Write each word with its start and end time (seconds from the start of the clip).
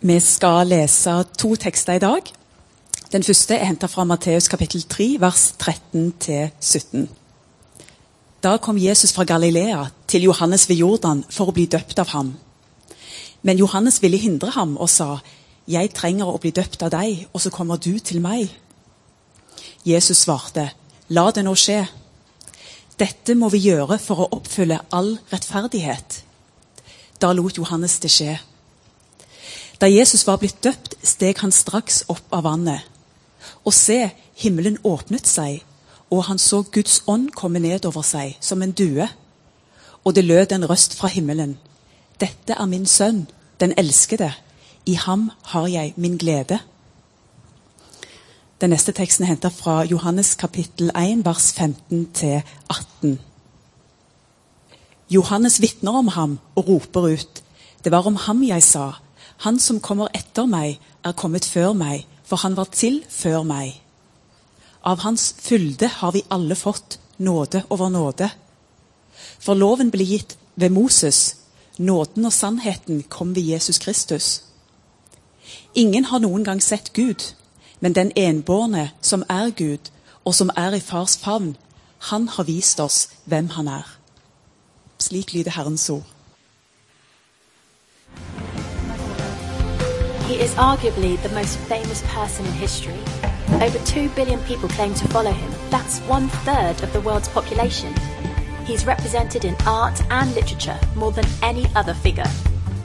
Vi 0.00 0.20
skal 0.20 0.66
lese 0.66 1.24
to 1.38 1.54
tekster 1.56 1.92
i 1.96 1.98
dag. 1.98 2.20
Den 3.12 3.22
første 3.22 3.54
er 3.54 3.64
henta 3.64 3.86
fra 3.88 4.04
Matteus 4.04 4.48
kapittel 4.48 4.82
3, 4.82 5.16
vers 5.20 5.54
13-17. 5.62 7.06
Da 8.42 8.56
kom 8.60 8.76
Jesus 8.76 9.14
fra 9.16 9.24
Galilea 9.24 9.86
til 10.08 10.22
Johannes 10.22 10.68
ved 10.68 10.76
Jordan 10.76 11.22
for 11.30 11.48
å 11.48 11.54
bli 11.56 11.64
døpt 11.64 11.98
av 11.98 12.12
ham. 12.12 12.34
Men 13.42 13.56
Johannes 13.56 14.02
ville 14.02 14.20
hindre 14.20 14.50
ham 14.50 14.76
og 14.76 14.90
sa, 14.90 15.18
'Jeg 15.66 15.94
trenger 15.94 16.26
å 16.26 16.38
bli 16.38 16.50
døpt 16.50 16.82
av 16.82 16.90
deg, 16.90 17.28
og 17.32 17.40
så 17.40 17.50
kommer 17.50 17.76
du 17.76 17.98
til 17.98 18.20
meg.' 18.20 18.50
Jesus 19.84 20.18
svarte, 20.18 20.70
'La 21.08 21.30
det 21.30 21.44
nå 21.44 21.54
skje.' 21.54 21.88
Dette 22.98 23.34
må 23.34 23.48
vi 23.48 23.58
gjøre 23.58 23.98
for 23.98 24.16
å 24.16 24.28
oppfylle 24.30 24.80
all 24.92 25.18
rettferdighet. 25.32 26.24
Da 27.20 27.32
lot 27.32 27.56
Johannes 27.56 27.98
det 27.98 28.10
skje. 28.10 28.38
Da 29.80 29.86
Jesus 29.86 30.26
var 30.26 30.38
blitt 30.40 30.62
døpt, 30.64 30.94
steg 31.04 31.42
han 31.42 31.52
straks 31.52 32.04
opp 32.08 32.32
av 32.32 32.46
vannet. 32.48 32.84
Og 33.66 33.74
se, 33.76 34.10
himmelen 34.40 34.78
åpnet 34.84 35.28
seg, 35.28 35.60
og 36.10 36.24
han 36.30 36.40
så 36.40 36.62
Guds 36.72 37.02
ånd 37.06 37.32
komme 37.36 37.60
ned 37.60 37.84
over 37.88 38.06
seg 38.06 38.38
som 38.40 38.62
en 38.62 38.72
due. 38.72 39.08
Og 40.04 40.14
det 40.14 40.24
lød 40.24 40.54
en 40.54 40.68
røst 40.70 40.96
fra 40.96 41.10
himmelen. 41.12 41.58
Dette 42.20 42.56
er 42.56 42.70
min 42.70 42.86
sønn, 42.86 43.26
den 43.60 43.74
elskede. 43.76 44.32
I 44.86 44.94
ham 44.94 45.30
har 45.52 45.66
jeg 45.68 45.92
min 45.96 46.16
glede. 46.16 46.60
Den 48.60 48.70
neste 48.72 48.92
teksten 48.96 49.26
er 49.26 49.34
henta 49.34 49.50
fra 49.52 49.82
Johannes 49.84 50.34
kapittel 50.40 50.88
1, 50.96 51.24
vers 51.26 51.52
15-18. 51.58 53.18
Johannes 55.10 55.60
vitner 55.60 55.98
om 56.00 56.08
ham 56.08 56.38
og 56.54 56.68
roper 56.68 57.12
ut. 57.12 57.42
Det 57.84 57.92
var 57.92 58.06
om 58.06 58.16
ham 58.16 58.40
jeg 58.46 58.62
sa. 58.62 58.92
Han 59.44 59.58
som 59.60 59.80
kommer 59.80 60.08
etter 60.16 60.46
meg, 60.48 60.78
er 61.04 61.12
kommet 61.12 61.44
før 61.44 61.74
meg, 61.76 62.06
for 62.24 62.40
han 62.42 62.56
var 62.56 62.70
til 62.72 63.02
før 63.08 63.44
meg. 63.46 63.76
Av 64.86 65.02
hans 65.02 65.34
fylde 65.38 65.88
har 66.00 66.12
vi 66.14 66.24
alle 66.30 66.54
fått 66.54 66.98
nåde 67.18 67.64
over 67.70 67.90
nåde. 67.90 68.30
For 69.38 69.54
loven 69.54 69.90
ble 69.90 70.04
gitt 70.06 70.36
ved 70.54 70.70
Moses, 70.70 71.36
nåden 71.78 72.24
og 72.24 72.32
sannheten 72.32 73.02
kom 73.10 73.34
ved 73.34 73.42
Jesus 73.42 73.78
Kristus. 73.78 74.42
Ingen 75.74 76.04
har 76.04 76.22
noen 76.24 76.44
gang 76.44 76.62
sett 76.62 76.92
Gud, 76.92 77.34
men 77.80 77.92
den 77.92 78.12
enbårne 78.16 78.90
som 79.00 79.24
er 79.28 79.50
Gud, 79.50 79.90
og 80.24 80.34
som 80.34 80.50
er 80.56 80.74
i 80.74 80.80
fars 80.80 81.16
favn, 81.16 81.56
han 82.10 82.28
har 82.28 82.48
vist 82.48 82.80
oss 82.80 83.08
hvem 83.24 83.50
han 83.58 83.68
er. 83.68 83.86
Slik 84.98 85.32
lyder 85.34 85.50
Herrens 85.50 85.90
ord. 85.90 86.15
He 90.26 90.40
is 90.40 90.52
arguably 90.56 91.22
the 91.22 91.28
most 91.28 91.56
famous 91.56 92.02
person 92.08 92.44
in 92.46 92.52
history. 92.54 92.98
Over 93.62 93.78
2 93.78 94.08
billion 94.08 94.40
people 94.40 94.68
claim 94.68 94.92
to 94.94 95.06
follow 95.06 95.30
him. 95.30 95.52
That's 95.70 96.00
one 96.00 96.26
third 96.28 96.82
of 96.82 96.92
the 96.92 97.00
world's 97.00 97.28
population. 97.28 97.94
He's 98.64 98.84
represented 98.84 99.44
in 99.44 99.54
art 99.68 100.02
and 100.10 100.34
literature 100.34 100.80
more 100.96 101.12
than 101.12 101.24
any 101.42 101.68
other 101.76 101.94
figure. 101.94 102.26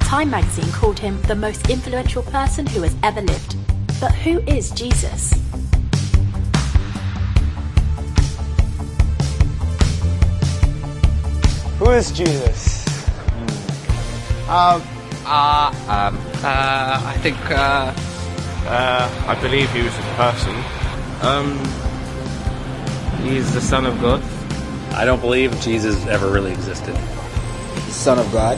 Time 0.01 0.29
magazine 0.29 0.71
called 0.71 0.99
him 0.99 1.19
the 1.23 1.33
most 1.33 1.67
influential 1.67 2.21
person 2.21 2.67
who 2.67 2.83
has 2.83 2.95
ever 3.01 3.21
lived. 3.21 3.55
But 3.99 4.13
who 4.13 4.41
is 4.41 4.69
Jesus? 4.69 5.33
Who 11.79 11.89
is 11.89 12.11
Jesus? 12.11 12.85
Um, 14.47 14.83
uh, 15.25 15.73
um, 15.87 16.30
uh, 16.43 17.01
I 17.05 17.17
think, 17.21 17.37
uh, 17.51 17.93
Uh, 18.61 19.09
I 19.27 19.35
believe 19.41 19.69
he 19.73 19.81
was 19.81 19.93
a 19.97 20.05
person. 20.15 20.53
Um, 21.25 21.57
he's 23.25 23.51
the 23.53 23.59
Son 23.59 23.85
of 23.85 23.99
God. 23.99 24.21
I 24.93 25.03
don't 25.03 25.19
believe 25.19 25.49
Jesus 25.61 25.97
ever 26.07 26.29
really 26.31 26.51
existed. 26.53 26.95
Son 27.89 28.19
of 28.19 28.31
God. 28.31 28.57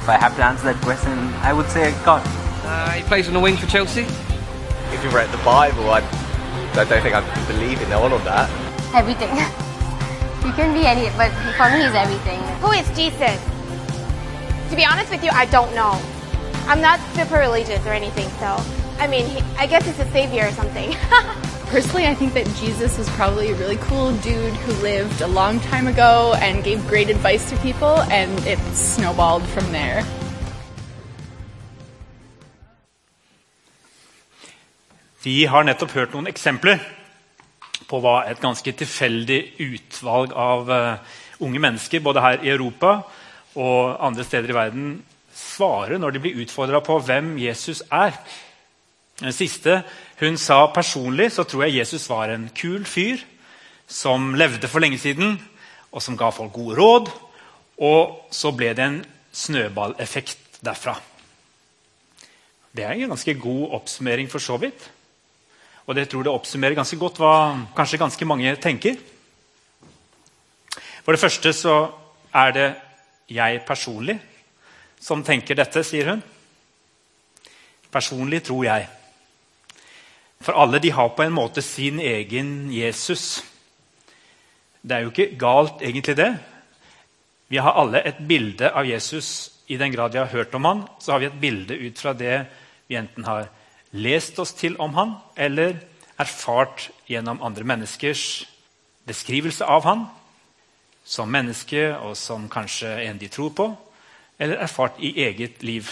If 0.00 0.08
I 0.08 0.16
have 0.16 0.34
to 0.36 0.44
answer 0.44 0.72
that 0.72 0.80
question, 0.80 1.12
I 1.42 1.52
would 1.52 1.68
say 1.70 1.92
God. 2.04 2.22
uh, 2.64 2.90
he 2.92 3.02
plays 3.02 3.26
on 3.28 3.34
the 3.34 3.40
wing 3.40 3.56
for 3.56 3.66
Chelsea. 3.66 4.06
if 4.94 5.00
you 5.04 5.10
read 5.10 5.28
the 5.32 5.42
Bible, 5.44 5.90
I, 5.90 6.00
I 6.78 6.84
don't 6.86 7.02
think 7.02 7.14
I 7.14 7.22
believe 7.50 7.82
in 7.82 7.92
all 7.92 8.12
of 8.14 8.22
that. 8.24 8.48
Everything. 8.94 9.28
you 10.46 10.52
can 10.54 10.72
be 10.72 10.86
any, 10.86 11.10
but 11.18 11.30
for 11.58 11.68
me, 11.68 11.82
he's 11.82 11.94
everything. 11.98 12.40
Who 12.62 12.70
is 12.72 12.86
Jesus? 12.96 13.36
To 14.70 14.76
be 14.76 14.84
honest 14.86 15.10
with 15.10 15.22
you, 15.24 15.30
I 15.34 15.46
don't 15.46 15.74
know. 15.74 15.98
I'm 16.68 16.80
not 16.80 17.00
super 17.14 17.38
religious 17.38 17.84
or 17.86 17.92
anything, 17.92 18.28
so 18.38 18.56
I 19.02 19.06
mean, 19.08 19.26
he, 19.26 19.42
I 19.58 19.66
guess 19.66 19.86
it's 19.88 19.98
a 19.98 20.10
savior 20.12 20.46
or 20.46 20.52
something. 20.52 20.94
Personally, 21.66 22.06
I 22.06 22.14
think 22.14 22.34
that 22.34 22.46
Jesus 22.60 22.98
was 22.98 23.08
probably 23.10 23.50
a 23.50 23.54
really 23.54 23.76
cool 23.76 24.12
dude 24.18 24.54
who 24.54 24.72
lived 24.82 25.22
a 25.22 25.26
long 25.26 25.58
time 25.60 25.86
ago 25.86 26.34
and 26.36 26.62
gave 26.62 26.86
great 26.86 27.10
advice 27.10 27.48
to 27.50 27.56
people, 27.58 28.00
and 28.12 28.30
it 28.46 28.58
snowballed 28.74 29.42
from 29.42 29.64
there. 29.72 30.04
Vi 35.22 35.44
har 35.44 35.62
nettopp 35.62 35.92
hørt 35.94 36.14
noen 36.14 36.26
eksempler 36.26 36.80
på 37.90 38.00
hva 38.02 38.24
et 38.30 38.40
ganske 38.42 38.72
tilfeldig 38.74 39.40
utvalg 39.62 40.32
av 40.34 40.70
eh, 40.70 41.18
unge 41.42 41.62
mennesker 41.62 42.02
både 42.02 42.22
her 42.22 42.42
i 42.42 42.50
Europa 42.50 43.00
og 43.54 43.98
andre 44.02 44.24
steder 44.26 44.50
i 44.50 44.56
verden 44.56 44.92
svarer 45.32 46.00
når 46.00 46.14
de 46.14 46.22
blir 46.22 46.40
utfordra 46.44 46.80
på 46.84 46.98
hvem 47.06 47.34
Jesus 47.40 47.82
er. 47.90 48.16
Den 49.20 49.34
siste 49.34 49.82
hun 50.20 50.38
sa 50.38 50.66
personlig, 50.74 51.32
så 51.32 51.44
tror 51.44 51.66
jeg 51.66 51.80
Jesus 51.80 52.08
var 52.10 52.30
en 52.30 52.48
kul 52.54 52.84
fyr 52.86 53.22
som 53.88 54.32
levde 54.38 54.68
for 54.70 54.82
lenge 54.82 54.98
siden, 54.98 55.36
og 55.92 56.02
som 56.02 56.16
ga 56.16 56.30
folk 56.32 56.52
gode 56.54 56.78
råd. 56.78 57.10
Og 57.82 58.28
så 58.32 58.52
ble 58.54 58.72
det 58.76 58.84
en 58.84 59.00
snøballeffekt 59.32 60.62
derfra. 60.64 60.96
Det 62.72 62.84
er 62.84 62.96
en 62.96 63.12
ganske 63.12 63.34
god 63.36 63.76
oppsummering 63.80 64.30
for 64.32 64.40
så 64.40 64.56
vidt. 64.56 64.90
Og 65.86 65.96
det 65.98 66.08
tror 66.08 66.22
det 66.24 66.32
oppsummerer 66.32 66.78
ganske 66.78 66.96
godt 66.96 67.18
hva 67.20 67.34
kanskje 67.76 68.00
ganske 68.00 68.28
mange 68.28 68.54
tenker. 68.62 68.96
For 71.02 71.12
det 71.12 71.20
første 71.20 71.52
så 71.52 71.76
er 72.32 72.54
det 72.54 72.68
jeg 73.32 73.64
personlig 73.66 74.20
som 75.02 75.24
tenker 75.26 75.58
dette, 75.58 75.82
sier 75.84 76.12
hun. 76.12 76.22
Personlig 77.92 78.44
tror 78.46 78.64
jeg. 78.68 78.86
For 80.42 80.58
alle 80.58 80.80
de 80.82 80.92
har 80.94 81.12
på 81.14 81.24
en 81.24 81.34
måte 81.34 81.62
sin 81.62 82.00
egen 82.02 82.70
Jesus. 82.72 83.42
Det 84.82 84.96
er 84.96 85.04
jo 85.04 85.12
ikke 85.12 85.34
galt, 85.38 85.82
egentlig, 85.82 86.16
det. 86.18 86.30
Vi 87.52 87.60
har 87.62 87.76
alle 87.78 88.02
et 88.06 88.22
bilde 88.26 88.70
av 88.70 88.86
Jesus. 88.88 89.50
I 89.68 89.78
den 89.78 89.92
grad 89.92 90.14
vi 90.14 90.18
har 90.18 90.30
hørt 90.32 90.54
om 90.54 90.64
han, 90.66 90.86
så 91.00 91.12
har 91.12 91.22
vi 91.22 91.30
et 91.30 91.40
bilde 91.40 91.76
ut 91.78 91.98
fra 91.98 92.12
det 92.16 92.46
vi 92.90 92.98
enten 92.98 93.24
har 93.24 93.46
lest 93.92 94.38
oss 94.42 94.54
til 94.56 94.74
om 94.82 94.94
han, 94.96 95.14
eller 95.36 95.78
erfart 96.20 96.90
gjennom 97.08 97.42
andre 97.44 97.64
menneskers 97.64 98.44
beskrivelse 99.08 99.64
av 99.64 99.86
han, 99.86 100.04
som 101.04 101.30
menneske 101.30 101.90
og 101.98 102.16
som 102.18 102.48
kanskje 102.50 102.90
en 103.06 103.18
de 103.18 103.30
tror 103.32 103.54
på, 103.56 103.68
eller 104.38 104.62
erfart 104.64 104.98
i 105.00 105.14
eget 105.24 105.62
liv. 105.62 105.90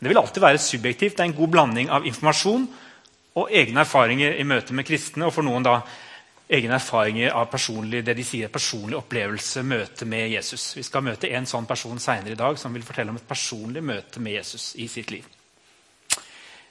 Det 0.00 0.08
vil 0.08 0.18
alltid 0.18 0.42
være 0.42 0.58
subjektivt. 0.58 1.16
Det 1.16 1.24
er 1.24 1.30
en 1.30 1.36
god 1.36 1.48
blanding 1.48 1.90
av 1.92 2.06
informasjon 2.08 2.68
og 3.40 3.50
egne 3.52 3.84
erfaringer 3.84 4.38
i 4.40 4.46
møte 4.48 4.74
med 4.74 4.86
kristne, 4.88 5.26
og 5.28 5.34
for 5.34 5.46
noen 5.46 5.64
da 5.66 5.80
egne 6.50 6.74
erfaringer 6.80 7.34
av 7.36 7.46
personlig, 7.52 8.02
det 8.04 8.16
de 8.18 8.24
sier 8.26 8.50
personlig 8.50 8.98
opplevelse, 8.98 9.62
møte 9.62 10.08
med 10.08 10.32
Jesus. 10.32 10.72
Vi 10.76 10.82
skal 10.82 11.04
møte 11.06 11.30
en 11.30 11.46
sånn 11.46 11.68
person 11.68 12.00
senere 12.02 12.34
i 12.34 12.40
dag 12.40 12.58
som 12.58 12.74
vil 12.74 12.86
fortelle 12.86 13.12
om 13.12 13.20
et 13.20 13.28
personlig 13.28 13.84
møte 13.86 14.22
med 14.24 14.34
Jesus 14.40 14.72
i 14.82 14.88
sitt 14.90 15.12
liv. 15.14 15.28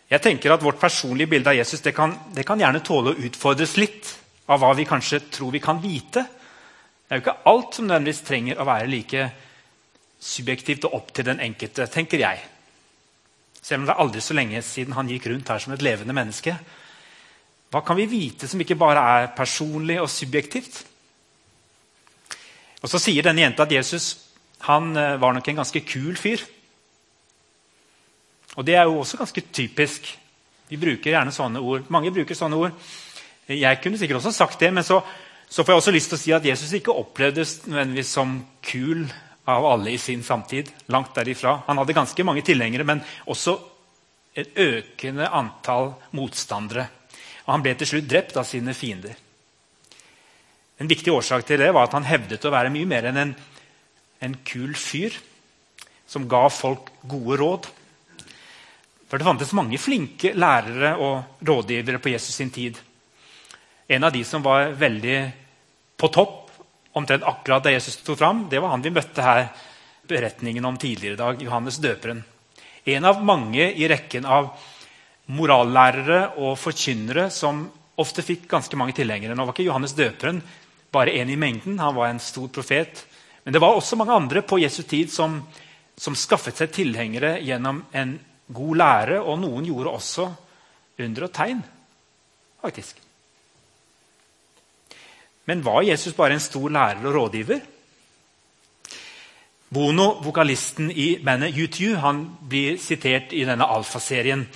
Jeg 0.09 0.23
tenker 0.25 0.51
at 0.51 0.63
Vårt 0.65 0.81
personlige 0.81 1.29
bilde 1.29 1.51
av 1.51 1.55
Jesus 1.55 1.83
det 1.85 1.93
kan, 1.95 2.15
det 2.33 2.43
kan 2.47 2.59
gjerne 2.59 2.81
tåle 2.83 3.13
å 3.13 3.27
utfordres 3.29 3.77
litt 3.77 4.09
av 4.49 4.59
hva 4.59 4.73
vi 4.75 4.87
kanskje 4.89 5.21
tror 5.29 5.53
vi 5.53 5.61
kan 5.63 5.79
vite. 5.81 6.25
Det 6.25 7.13
er 7.13 7.21
jo 7.21 7.23
ikke 7.27 7.51
alt 7.51 7.77
som 7.77 7.85
nødvendigvis 7.87 8.25
trenger 8.25 8.59
å 8.59 8.67
være 8.67 8.89
like 8.89 9.27
subjektivt 10.19 10.85
og 10.87 10.95
opp 10.99 11.13
til 11.15 11.25
den 11.25 11.39
enkelte, 11.43 11.87
tenker 11.91 12.19
jeg. 12.21 12.43
Selv 13.61 13.81
om 13.81 13.87
det 13.87 13.95
er 13.95 14.03
aldri 14.03 14.21
så 14.23 14.35
lenge 14.35 14.61
siden 14.65 14.95
han 14.95 15.09
gikk 15.11 15.29
rundt 15.31 15.49
her 15.51 15.63
som 15.63 15.73
et 15.75 15.83
levende 15.83 16.15
menneske. 16.15 16.55
Hva 17.69 17.81
kan 17.85 17.97
vi 17.99 18.07
vite 18.09 18.47
som 18.49 18.61
ikke 18.61 18.79
bare 18.79 19.03
er 19.19 19.33
personlig 19.37 19.99
og 20.01 20.09
subjektivt? 20.09 20.81
Og 22.81 22.89
Så 22.89 23.01
sier 23.03 23.23
denne 23.23 23.43
jenta 23.43 23.65
at 23.67 23.75
Jesus 23.75 24.15
han 24.67 24.95
eh, 24.97 25.19
var 25.19 25.35
nok 25.35 25.47
en 25.47 25.61
ganske 25.61 25.81
kul 25.87 26.17
fyr. 26.19 26.41
Og 28.55 28.65
Det 28.65 28.75
er 28.75 28.83
jo 28.83 28.99
også 28.99 29.17
ganske 29.17 29.41
typisk. 29.53 30.17
Vi 30.69 30.77
bruker 30.77 31.11
gjerne 31.11 31.31
sånne 31.31 31.59
ord. 31.59 31.85
Mange 31.89 32.11
bruker 32.11 32.35
sånne 32.35 32.57
ord. 32.57 32.71
Jeg 33.47 33.79
kunne 33.81 33.97
sikkert 33.97 34.19
også 34.19 34.31
sagt 34.31 34.59
det, 34.59 34.73
men 34.73 34.83
så, 34.83 34.99
så 35.49 35.63
får 35.63 35.73
jeg 35.73 35.81
også 35.81 35.91
lyst 35.91 36.11
til 36.11 36.17
å 36.17 36.21
si 36.21 36.33
at 36.35 36.45
Jesus 36.45 36.73
ikke 36.77 36.93
opplevdes 36.93 37.55
nødvendigvis 37.65 38.11
som 38.13 38.35
kul 38.61 39.07
av 39.49 39.65
alle 39.65 39.91
i 39.91 39.97
sin 39.97 40.23
samtid. 40.23 40.69
Langt 40.93 41.15
derifra. 41.15 41.61
Han 41.67 41.77
hadde 41.81 41.95
ganske 41.97 42.25
mange 42.27 42.43
tilhengere, 42.45 42.85
men 42.87 43.01
også 43.25 43.57
et 44.37 44.57
økende 44.59 45.29
antall 45.33 45.93
motstandere. 46.15 46.85
Og 47.45 47.55
han 47.55 47.65
ble 47.65 47.73
til 47.79 47.89
slutt 47.93 48.09
drept 48.09 48.37
av 48.37 48.47
sine 48.47 48.75
fiender. 48.77 49.15
En 50.79 50.87
viktig 50.87 51.11
årsak 51.11 51.43
til 51.47 51.59
det 51.59 51.71
var 51.75 51.89
at 51.89 51.95
han 51.97 52.07
hevdet 52.07 52.45
å 52.45 52.53
være 52.53 52.71
mye 52.71 52.87
mer 52.87 53.09
enn 53.09 53.17
en, 53.19 53.33
en 54.23 54.37
kul 54.47 54.75
fyr 54.79 55.17
som 56.09 56.27
ga 56.29 56.45
folk 56.53 56.93
gode 57.09 57.39
råd. 57.41 57.67
For 59.09 59.17
det 59.17 59.27
fantes 59.27 59.55
mange 59.57 59.79
flinke 59.81 60.31
lærere 60.37 60.93
og 61.01 61.45
rådgivere 61.45 61.99
på 62.01 62.13
Jesus 62.13 62.37
sin 62.37 62.53
tid. 62.53 62.77
En 63.89 64.05
av 64.05 64.13
de 64.13 64.21
som 64.23 64.45
var 64.45 64.71
veldig 64.77 65.17
på 65.97 66.11
topp 66.13 66.48
omtrent 66.97 67.23
akkurat 67.23 67.63
da 67.63 67.73
Jesus 67.73 67.99
sto 67.99 68.15
fram, 68.15 68.47
det 68.49 68.59
var 68.59 68.73
han 68.73 68.83
vi 68.83 68.93
møtte 68.93 69.25
her 69.25 69.49
beretningen 70.09 70.65
om 70.65 70.77
tidligere 70.77 71.13
i 71.13 71.21
dag, 71.21 71.41
Johannes 71.43 71.77
døperen. 71.77 72.23
En 72.89 73.05
av 73.05 73.21
mange 73.23 73.67
i 73.71 73.87
rekken 73.89 74.25
av 74.25 74.49
morallærere 75.29 76.39
og 76.41 76.57
forkynnere 76.57 77.27
som 77.33 77.67
ofte 77.99 78.23
fikk 78.25 78.47
ganske 78.49 78.77
mange 78.79 78.95
tilhengere. 78.97 79.35
Nå 79.35 79.45
var 79.45 79.53
ikke 79.53 79.67
Johannes 79.67 79.93
døperen 79.97 80.41
bare 80.91 81.13
en 81.19 81.29
i 81.29 81.37
mengden, 81.37 81.77
han 81.79 81.95
var 81.95 82.09
en 82.09 82.21
stor 82.23 82.47
profet. 82.53 83.03
Men 83.43 83.53
det 83.53 83.61
var 83.61 83.75
også 83.75 83.99
mange 83.99 84.15
andre 84.15 84.41
på 84.41 84.59
Jesu 84.63 84.81
tid 84.83 85.11
som, 85.13 85.39
som 85.97 86.17
skaffet 86.17 86.57
seg 86.57 86.73
tilhengere 86.73 87.37
gjennom 87.45 87.83
en 87.93 88.15
god 88.49 88.81
lære, 88.81 89.19
og 89.21 89.37
noen 89.43 89.67
gjorde 89.69 89.93
også 89.93 90.25
under 90.99 91.27
og 91.27 91.35
tegn. 91.35 91.61
faktisk. 92.61 93.08
Men 95.49 95.63
var 95.65 95.81
Jesus 95.81 96.13
bare 96.13 96.37
en 96.37 96.43
stor 96.43 96.69
lærer 96.69 97.01
og 97.09 97.15
rådgiver? 97.15 97.63
Bono, 99.73 100.19
vokalisten 100.25 100.91
i 100.93 101.15
bandet 101.25 101.57
U2, 101.57 101.95
han 102.01 102.21
blir 102.49 102.77
sitert 102.81 103.33
i 103.33 103.45
denne 103.45 103.65
Alfa-serien. 103.65 104.47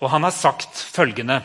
og 0.00 0.10
Han 0.10 0.22
har 0.22 0.34
sagt 0.34 0.74
følgende 0.74 1.42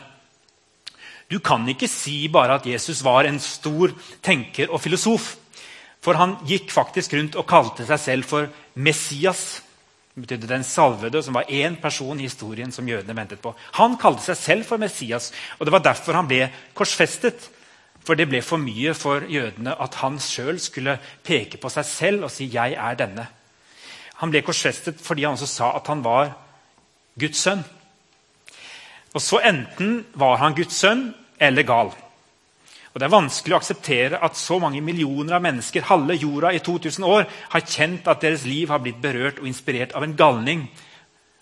Du 1.29 1.39
kan 1.39 1.67
ikke 1.69 1.87
si 1.89 2.27
bare 2.27 2.55
at 2.55 2.65
Jesus 2.65 3.03
var 3.03 3.25
en 3.25 3.39
stor 3.39 3.93
tenker 4.21 4.69
og 4.69 4.81
filosof. 4.81 5.35
For 6.01 6.13
han 6.13 6.37
gikk 6.45 6.69
faktisk 6.71 7.13
rundt 7.13 7.35
og 7.35 7.47
kalte 7.49 7.85
seg 7.85 7.99
selv 7.99 8.25
for 8.29 8.49
Messias. 8.75 9.61
Det 10.13 10.21
betydde 10.21 10.47
den 10.47 10.63
salvede, 10.63 11.23
som 11.23 11.33
var 11.33 11.49
én 11.49 11.81
person 11.81 12.19
i 12.19 12.29
historien 12.29 12.71
som 12.71 12.87
jødene 12.87 13.17
ventet 13.17 13.41
på. 13.41 13.55
Han 13.81 13.97
kalte 13.97 14.21
seg 14.21 14.37
selv 14.37 14.65
for 14.65 14.77
Messias, 14.77 15.31
og 15.57 15.65
det 15.65 15.73
var 15.73 15.81
derfor 15.83 16.13
han 16.13 16.29
ble 16.29 16.45
korsfestet. 16.77 17.49
For 18.05 18.15
det 18.17 18.27
ble 18.29 18.41
for 18.45 18.61
mye 18.61 18.93
for 18.93 19.25
jødene 19.29 19.73
at 19.81 19.97
han 20.03 20.19
sjøl 20.21 20.59
skulle 20.61 20.99
peke 21.25 21.57
på 21.57 21.71
seg 21.73 21.85
selv 21.85 22.27
og 22.27 22.31
si 22.31 22.45
'jeg 22.45 22.73
er 22.73 22.95
denne'. 22.95 23.27
Han 24.21 24.31
ble 24.31 24.41
korsfestet 24.41 25.01
fordi 25.01 25.23
han 25.23 25.33
også 25.33 25.47
sa 25.47 25.75
at 25.75 25.87
han 25.87 26.03
var 26.03 26.33
Guds 27.19 27.37
sønn. 27.37 27.63
Og 29.13 29.21
så 29.21 29.39
Enten 29.43 30.05
var 30.13 30.37
han 30.37 30.55
Guds 30.55 30.75
sønn 30.75 31.13
eller 31.39 31.63
gal. 31.63 31.93
Og 32.93 32.99
Det 32.99 33.03
er 33.03 33.11
vanskelig 33.11 33.53
å 33.53 33.57
akseptere 33.59 34.23
at 34.23 34.37
så 34.37 34.59
mange 34.59 34.81
millioner 34.81 35.35
av 35.35 35.41
mennesker 35.41 35.81
halve 35.81 36.15
jorda 36.15 36.53
i 36.55 36.59
2000 36.59 37.03
år 37.03 37.25
har 37.49 37.61
kjent 37.61 38.07
at 38.07 38.21
deres 38.21 38.45
liv 38.45 38.69
har 38.69 38.79
blitt 38.79 39.01
berørt 39.01 39.39
og 39.39 39.47
inspirert 39.47 39.95
av 39.95 40.03
en 40.03 40.15
galning. 40.15 40.69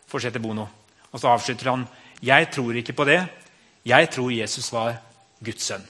fortsetter 0.07 0.39
Bono. 0.39 0.67
Og 1.11 1.19
så 1.19 1.27
avslutter 1.27 1.69
han 1.69 1.87
jeg 2.21 2.51
tror 2.51 2.75
ikke 2.75 2.93
på 2.93 3.05
det. 3.05 3.27
Jeg 3.85 4.09
tror 4.09 4.31
Jesus 4.31 4.73
var 4.73 4.95
Guds 5.43 5.63
sønn. 5.63 5.83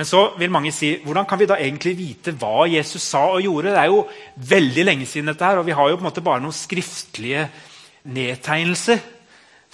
Men 0.00 0.08
så 0.08 0.20
vil 0.40 0.48
mange 0.48 0.70
si 0.72 0.94
hvordan 1.04 1.26
kan 1.28 1.36
vi 1.36 1.44
da 1.44 1.58
egentlig 1.60 1.90
vite 1.98 2.32
hva 2.40 2.64
Jesus 2.72 3.04
sa 3.04 3.20
og 3.34 3.42
gjorde? 3.44 3.74
Det 3.74 3.80
er 3.82 3.90
jo 3.90 3.98
veldig 4.48 4.84
lenge 4.86 5.04
siden 5.04 5.28
dette 5.28 5.44
her, 5.44 5.60
og 5.60 5.66
vi 5.66 5.74
har 5.76 5.90
jo 5.90 5.98
på 5.98 6.00
en 6.00 6.06
måte 6.06 6.22
bare 6.24 6.40
noen 6.40 6.56
skriftlige 6.56 7.42
nedtegnelser 8.08 9.02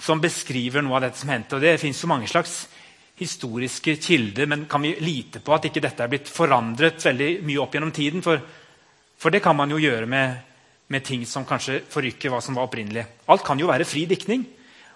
som 0.03 0.19
beskriver 0.19 0.83
noe 0.83 0.97
av 0.97 1.05
dette 1.05 1.21
som 1.21 1.31
hendte. 1.31 1.55
Og 1.55 1.63
Det 1.63 1.77
fins 1.79 2.03
mange 2.11 2.27
slags 2.27 2.57
historiske 3.15 3.95
kilder, 4.03 4.51
men 4.51 4.65
kan 4.67 4.83
vi 4.83 4.97
lite 4.99 5.39
på 5.39 5.55
at 5.55 5.69
ikke 5.69 5.85
dette 5.87 6.03
er 6.03 6.11
blitt 6.11 6.27
forandret 6.27 7.07
veldig 7.07 7.31
mye 7.47 7.63
opp 7.63 7.79
gjennom 7.79 7.95
tiden? 7.95 8.25
For, 8.25 8.43
for 9.15 9.31
det 9.31 9.39
kan 9.47 9.55
man 9.55 9.71
jo 9.71 9.79
gjøre 9.79 10.11
med, 10.11 10.43
med 10.91 11.07
ting 11.07 11.23
som 11.23 11.47
kanskje 11.47 11.85
forrykker 11.87 12.35
hva 12.35 12.43
som 12.43 12.59
var 12.59 12.67
opprinnelig. 12.67 13.07
Alt 13.31 13.47
kan 13.47 13.63
jo 13.63 13.71
være 13.71 13.87
fri 13.87 14.03
diktning. 14.11 14.43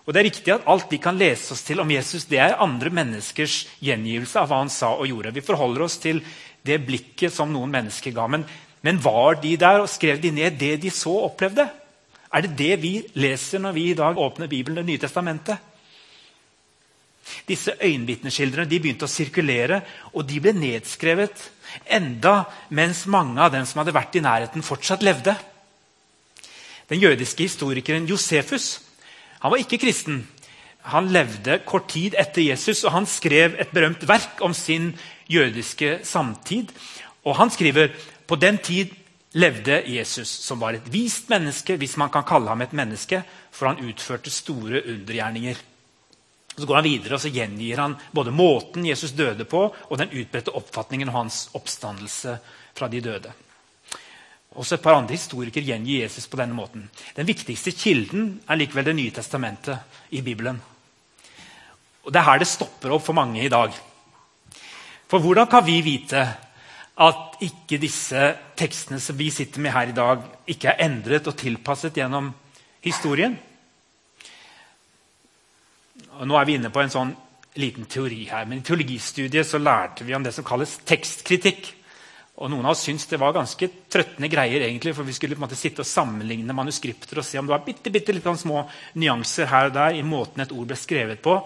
Og 0.05 0.13
det 0.13 0.21
er 0.21 0.27
riktig 0.29 0.53
at 0.53 0.65
Alt 0.69 0.89
vi 0.89 0.97
kan 1.01 1.17
lese 1.19 1.53
oss 1.53 1.61
til 1.65 1.81
om 1.83 1.91
Jesus, 1.93 2.25
det 2.29 2.39
er 2.41 2.57
andre 2.61 2.89
menneskers 2.93 3.65
gjengivelse 3.83 4.39
av 4.41 4.49
hva 4.49 4.61
han 4.63 4.73
sa 4.73 4.95
og 4.95 5.09
gjorde. 5.09 5.33
Vi 5.35 5.45
forholder 5.45 5.85
oss 5.85 5.99
til 6.01 6.23
det 6.65 6.79
blikket 6.85 7.33
som 7.33 7.51
noen 7.53 7.71
mennesker 7.73 8.13
ga. 8.15 8.25
Men, 8.31 8.45
men 8.81 9.01
var 9.01 9.37
de 9.43 9.53
der 9.61 9.83
og 9.83 9.91
skrev 9.91 10.21
de 10.21 10.33
ned 10.33 10.57
det 10.59 10.79
de 10.81 10.93
så 10.93 11.13
og 11.13 11.31
opplevde? 11.31 11.67
Er 12.31 12.45
det 12.45 12.55
det 12.57 12.75
vi 12.81 12.95
leser 13.19 13.61
når 13.61 13.75
vi 13.75 13.89
i 13.91 13.97
dag 13.97 14.17
åpner 14.17 14.49
Bibelen, 14.49 14.81
Det 14.81 14.87
nye 14.87 15.01
testamentet? 15.01 15.67
Disse 17.47 17.75
øyenvitneskildrene 17.77 18.67
begynte 18.67 19.05
å 19.05 19.11
sirkulere, 19.11 19.81
og 20.17 20.25
de 20.27 20.39
ble 20.41 20.53
nedskrevet 20.57 21.43
enda 21.85 22.45
mens 22.69 23.05
mange 23.05 23.39
av 23.39 23.51
dem 23.53 23.65
som 23.67 23.79
hadde 23.81 23.93
vært 23.95 24.17
i 24.17 24.23
nærheten, 24.23 24.65
fortsatt 24.65 25.03
levde. 25.05 25.35
Den 26.89 26.99
jødiske 26.99 27.45
historikeren 27.45 28.09
Josefus 28.09 28.79
han 29.41 29.51
var 29.51 29.61
ikke 29.61 29.81
kristen. 29.81 30.21
Han 30.93 31.11
levde 31.13 31.59
kort 31.65 31.89
tid 31.93 32.15
etter 32.17 32.43
Jesus, 32.45 32.83
og 32.85 32.93
han 32.93 33.07
skrev 33.09 33.57
et 33.61 33.73
berømt 33.73 34.03
verk 34.09 34.41
om 34.45 34.53
sin 34.53 34.91
jødiske 35.29 35.99
samtid. 36.05 36.71
Og 37.25 37.35
Han 37.37 37.49
skriver 37.49 37.91
på 38.27 38.35
den 38.35 38.57
tid 38.57 38.93
levde 39.33 39.83
Jesus, 39.87 40.29
som 40.29 40.59
var 40.59 40.73
et 40.73 40.87
vist 40.91 41.29
menneske, 41.29 41.77
hvis 41.77 41.97
man 41.97 42.09
kan 42.09 42.25
kalle 42.27 42.49
ham 42.49 42.61
et 42.61 42.73
menneske, 42.73 43.23
for 43.51 43.67
han 43.67 43.83
utførte 43.85 44.29
store 44.29 44.81
undergjerninger. 44.83 45.55
Så 46.57 46.65
går 46.65 46.75
han 46.75 46.83
videre 46.83 47.15
og 47.15 47.21
så 47.23 47.31
gjengir 47.31 47.79
han 47.79 47.95
både 48.11 48.33
måten 48.35 48.85
Jesus 48.85 49.11
døde 49.15 49.45
på, 49.45 49.69
og 49.89 49.97
den 49.97 50.11
utbredte 50.11 50.51
oppfatningen 50.51 51.09
av 51.09 51.21
hans 51.21 51.45
oppstandelse 51.55 52.37
fra 52.75 52.89
de 52.91 53.01
døde. 53.01 53.31
Også 54.51 54.75
et 54.75 54.83
par 54.83 54.97
andre 54.97 55.15
historikere 55.15 55.63
gjengir 55.63 56.03
Jesus 56.03 56.27
på 56.27 56.39
denne 56.39 56.55
måten. 56.55 56.89
Den 57.15 57.27
viktigste 57.27 57.71
kilden 57.71 58.41
er 58.47 58.59
likevel 58.59 58.85
Det 58.85 58.95
nye 58.95 59.13
testamentet 59.15 59.79
i 60.11 60.21
Bibelen. 60.21 60.61
Og 62.03 62.11
Det 62.11 62.19
er 62.19 62.27
her 62.27 62.39
det 62.39 62.47
stopper 62.47 62.91
opp 62.91 63.05
for 63.05 63.13
mange 63.13 63.43
i 63.43 63.49
dag. 63.49 63.71
For 65.07 65.19
hvordan 65.19 65.47
kan 65.47 65.65
vi 65.65 65.81
vite 65.81 66.21
at 67.01 67.41
ikke 67.41 67.79
disse 67.79 68.35
tekstene 68.57 68.99
som 68.99 69.17
vi 69.17 69.29
sitter 69.29 69.61
med 69.61 69.71
her 69.71 69.89
i 69.89 69.95
dag, 69.95 70.21
ikke 70.47 70.69
er 70.69 70.85
endret 70.85 71.27
og 71.27 71.37
tilpasset 71.37 71.95
gjennom 71.95 72.33
historien? 72.83 73.37
Og 76.19 76.27
nå 76.27 76.37
er 76.37 76.45
vi 76.45 76.55
inne 76.59 76.71
på 76.73 76.81
en 76.81 76.91
sånn 76.91 77.13
liten 77.55 77.85
teori 77.85 78.25
her. 78.29 78.45
Men 78.45 78.59
I 78.59 78.65
teologistudiet 78.65 79.47
så 79.47 79.59
lærte 79.59 80.03
vi 80.03 80.15
om 80.15 80.23
det 80.23 80.33
som 80.35 80.45
kalles 80.47 80.77
tekstkritikk. 80.87 81.71
Og 82.41 82.49
Noen 82.49 82.65
av 82.65 82.73
oss 82.73 82.81
syntes 82.87 83.05
det 83.05 83.19
var 83.21 83.35
ganske 83.35 83.67
trøttende 83.91 84.29
greier, 84.31 84.63
egentlig, 84.65 84.95
for 84.97 85.05
vi 85.05 85.13
skulle 85.13 85.37
på 85.37 85.43
en 85.43 85.45
måte 85.45 85.59
sitte 85.59 85.83
og 85.83 85.89
sammenligne 85.89 86.55
manuskripter 86.57 87.21
og 87.21 87.27
se 87.27 87.37
om 87.37 87.45
det 87.45 87.53
var 87.53 87.67
bitte, 87.67 87.93
bitte 87.93 88.15
litt 88.15 88.25
små 88.41 88.63
nyanser 88.97 89.49
her 89.51 89.69
og 89.69 89.75
der 89.75 89.99
i 89.99 90.01
måten 90.01 90.41
et 90.41 90.55
ord 90.55 90.71
ble 90.71 90.79
skrevet 90.79 91.21
på. 91.21 91.37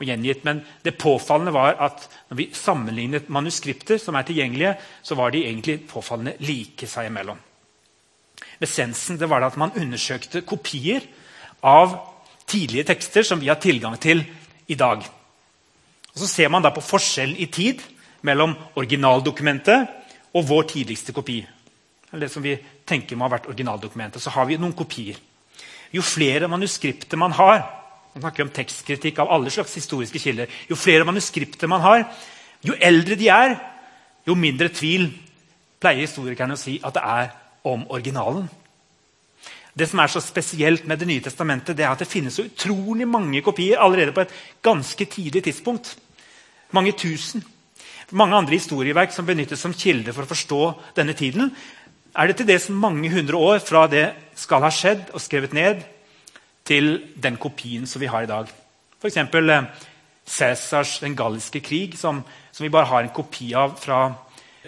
og 0.00 0.08
gjengitt. 0.08 0.42
Men 0.44 0.64
det 0.82 0.98
påfallende 0.98 1.52
var 1.54 1.76
at 1.78 2.08
når 2.30 2.36
vi 2.40 2.48
sammenlignet 2.52 3.28
manuskripter 3.30 4.00
som 4.02 4.16
er 4.18 4.26
tilgjengelige, 4.26 4.74
så 5.02 5.14
var 5.14 5.30
de 5.30 5.44
egentlig 5.46 5.86
påfallende 5.86 6.34
like 6.40 6.88
seg 6.90 7.06
imellom. 7.06 7.38
Essensen 8.62 9.18
det 9.18 9.28
var 9.30 9.40
det 9.42 9.52
at 9.52 9.60
man 9.60 9.74
undersøkte 9.78 10.42
kopier 10.42 11.06
av 11.62 11.94
tidlige 12.50 12.88
tekster 12.90 13.22
som 13.22 13.38
vi 13.40 13.50
har 13.50 13.60
tilgang 13.62 13.94
til 14.02 14.24
i 14.66 14.74
dag. 14.74 15.02
Og 16.12 16.18
Så 16.18 16.26
ser 16.26 16.48
man 16.48 16.62
da 16.62 16.70
på 16.74 16.82
forskjellen 16.84 17.38
i 17.38 17.46
tid 17.46 17.82
mellom 18.22 18.54
originaldokumentet 18.76 20.01
og 20.32 20.48
vår 20.48 20.68
tidligste 20.74 21.12
kopi. 21.12 21.40
Eller 22.12 22.26
det 22.26 22.32
som 22.32 22.44
vi 22.44 22.56
tenker 22.86 23.16
må 23.16 23.26
ha 23.26 23.34
vært 23.36 23.48
originaldokumentet. 23.48 24.22
Så 24.22 24.32
har 24.34 24.48
vi 24.48 24.58
noen 24.60 24.76
kopier. 24.76 25.16
Jo 25.92 26.04
flere 26.04 26.48
manuskripter 26.48 27.20
man 27.20 27.34
har 27.36 27.62
man 28.12 28.26
snakker 28.26 28.44
om 28.44 28.52
tekstkritikk 28.52 29.22
av 29.22 29.30
alle 29.32 29.50
slags 29.50 29.74
historiske 29.78 30.20
kilder, 30.20 30.50
jo 30.68 30.76
flere 30.76 31.06
manuskripter 31.08 31.70
man 31.70 31.80
har, 31.80 32.02
jo 32.60 32.74
eldre 32.76 33.16
de 33.16 33.28
er, 33.32 33.54
jo 34.28 34.36
mindre 34.36 34.68
tvil 34.68 35.08
pleier 35.80 36.04
historikerne 36.04 36.54
å 36.54 36.60
si 36.60 36.76
at 36.84 36.94
det 36.94 37.02
er 37.02 37.30
om 37.72 37.86
originalen. 37.88 38.50
Det 39.72 39.88
som 39.88 40.02
er 40.02 40.12
så 40.12 40.20
spesielt 40.20 40.84
med 40.84 40.98
Det 40.98 41.08
nye 41.08 41.24
testamentet, 41.24 41.76
det 41.76 41.86
er 41.86 41.94
at 41.94 41.98
det 41.98 42.10
finnes 42.10 42.34
så 42.36 42.44
utrolig 42.44 43.08
mange 43.08 43.40
kopier 43.40 43.80
allerede 43.80 44.12
på 44.12 44.20
et 44.20 44.34
ganske 44.62 45.04
tidlig 45.04 45.44
tidspunkt. 45.44 45.96
Mange 46.70 46.92
tusen. 46.92 47.42
Mange 48.12 48.36
andre 48.36 48.58
historieverk 48.58 49.12
som 49.14 49.26
benyttes 49.26 49.62
som 49.64 49.72
kilde 49.72 50.12
for 50.12 50.26
å 50.26 50.30
forstå 50.30 50.60
denne 50.98 51.14
tiden, 51.16 51.50
er 52.12 52.28
det 52.28 52.36
til 52.40 52.48
dels 52.50 52.68
mange 52.68 53.08
hundre 53.12 53.38
år 53.40 53.62
fra 53.64 53.86
det 53.88 54.10
skal 54.36 54.64
ha 54.66 54.70
skjedd 54.72 55.14
og 55.14 55.22
skrevet 55.24 55.54
ned, 55.56 55.80
til 56.62 57.00
den 57.18 57.38
kopien 57.42 57.88
som 57.90 57.98
vi 57.98 58.10
har 58.10 58.22
i 58.22 58.30
dag. 58.30 58.50
F.eks. 59.00 59.16
Eh, 59.18 59.64
Cæsars 60.22 61.00
Den 61.02 61.16
galliske 61.18 61.60
krig, 61.60 61.96
som, 61.98 62.22
som, 62.52 62.64
vi 62.64 62.70
bare 62.70 62.86
har 62.86 63.02
en 63.02 63.14
kopi 63.14 63.48
av 63.58 63.74
fra 63.80 64.14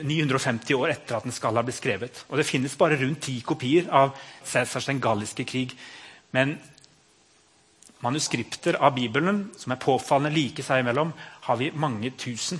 950 0.02 0.74
år 0.74 0.90
etter 0.90 1.16
at 1.16 1.28
den 1.28 1.34
skal 1.34 1.54
ha 1.54 1.62
blitt 1.62 1.78
skrevet. 1.78 2.24
Og 2.28 2.40
Det 2.40 2.48
finnes 2.48 2.74
bare 2.76 2.98
rundt 2.98 3.22
ti 3.28 3.38
kopier 3.46 3.86
av 3.94 4.16
Cæsars 4.42 4.90
Den 4.90 5.00
galliske 5.00 5.46
krig. 5.46 5.76
Men 6.34 6.58
manuskripter 8.02 8.80
av 8.82 8.96
Bibelen 8.98 9.50
som 9.56 9.72
er 9.72 9.80
påfallende 9.80 10.34
like 10.34 10.66
seg 10.66 10.82
imellom, 10.82 11.14
har 11.46 11.60
vi 11.60 11.70
mange 11.70 12.10
tusen. 12.18 12.58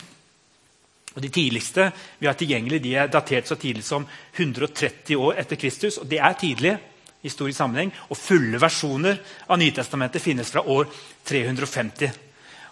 Og 1.15 1.23
De 1.23 1.31
tidligste 1.31 1.91
vi 2.19 2.27
har 2.27 2.35
tilgjengelig, 2.35 2.83
de 2.83 2.95
er 2.99 3.13
datert 3.13 3.47
så 3.47 3.57
tidlig 3.57 3.85
som 3.87 4.07
130 4.35 5.17
år 5.17 5.39
etter 5.39 5.57
Kristus. 5.57 5.99
og 5.99 6.07
Det 6.11 6.19
er 6.19 6.33
tidlig 6.39 6.75
i 6.75 7.29
historisk 7.29 7.59
sammenheng, 7.59 7.93
og 8.11 8.19
fulle 8.19 8.61
versjoner 8.61 9.21
av 9.49 9.59
Nytestamentet 9.59 10.23
finnes 10.23 10.51
fra 10.51 10.61
år 10.61 10.91
350. 11.25 12.11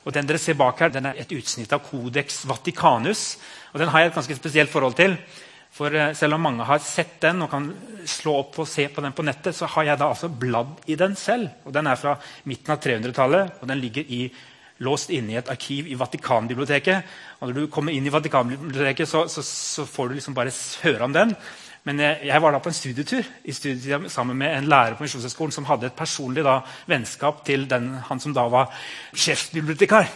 Og 0.04 0.12
Den 0.12 0.26
dere 0.26 0.38
ser 0.38 0.58
bak 0.58 0.80
her, 0.80 0.90
den 0.90 1.06
er 1.06 1.14
et 1.16 1.32
utsnitt 1.32 1.72
av 1.72 1.84
Codex 1.86 2.44
Vaticanus. 2.44 3.38
og 3.72 3.80
Den 3.80 3.88
har 3.88 4.00
jeg 4.00 4.08
et 4.08 4.14
ganske 4.14 4.36
spesielt 4.36 4.70
forhold 4.70 4.94
til. 4.94 5.16
For 5.72 5.94
eh, 5.94 6.12
selv 6.12 6.36
om 6.36 6.42
mange 6.44 6.66
har 6.68 6.82
sett 6.84 7.20
den 7.22 7.42
og 7.42 7.50
kan 7.50 7.70
slå 8.04 8.34
opp 8.42 8.58
og 8.60 8.68
se 8.68 8.88
på 8.92 9.00
den 9.00 9.14
på 9.16 9.24
nettet, 9.24 9.56
så 9.56 9.66
har 9.72 9.84
jeg 9.88 10.00
da 10.00 10.10
altså 10.12 10.28
bladd 10.28 10.82
i 10.86 10.98
den 11.00 11.16
selv. 11.16 11.48
Og 11.64 11.72
Den 11.72 11.86
er 11.86 11.96
fra 11.96 12.18
midten 12.44 12.74
av 12.74 12.82
300-tallet, 12.82 13.62
og 13.62 13.68
den 13.70 13.80
ligger 13.80 14.04
i, 14.04 14.26
låst 14.78 15.10
inne 15.10 15.34
i 15.34 15.36
et 15.40 15.50
arkiv 15.52 15.88
i 15.90 15.98
Vatikanbiblioteket. 15.98 17.12
Og 17.40 17.48
Når 17.48 17.60
du 17.60 17.66
kommer 17.66 17.92
inn 17.92 18.06
i 18.06 18.12
Vatikanbiblioteket, 18.12 19.08
så, 19.08 19.26
så, 19.28 19.42
så 19.42 19.86
får 19.86 20.08
du 20.08 20.14
liksom 20.14 20.34
bare 20.34 20.54
høre 20.82 21.04
om 21.04 21.12
den. 21.12 21.36
Men 21.84 21.98
jeg, 21.98 22.18
jeg, 22.28 22.42
var 22.42 22.54
da 22.54 22.60
på 22.62 22.70
en 22.70 22.76
studietur 22.78 23.26
i 23.44 23.52
sammen 23.52 24.36
med 24.38 24.52
en 24.54 24.68
lærer 24.70 24.94
på 24.94 25.02
Misjonshøgskolen 25.02 25.54
som 25.54 25.66
hadde 25.66 25.88
et 25.88 25.96
personlig 25.98 26.44
da, 26.46 26.60
vennskap 26.86 27.40
til 27.46 27.66
den, 27.70 27.88
han 28.06 28.20
som 28.22 28.34
da 28.34 28.46
var 28.50 28.70
sjefsbibliotekar. 29.14 30.06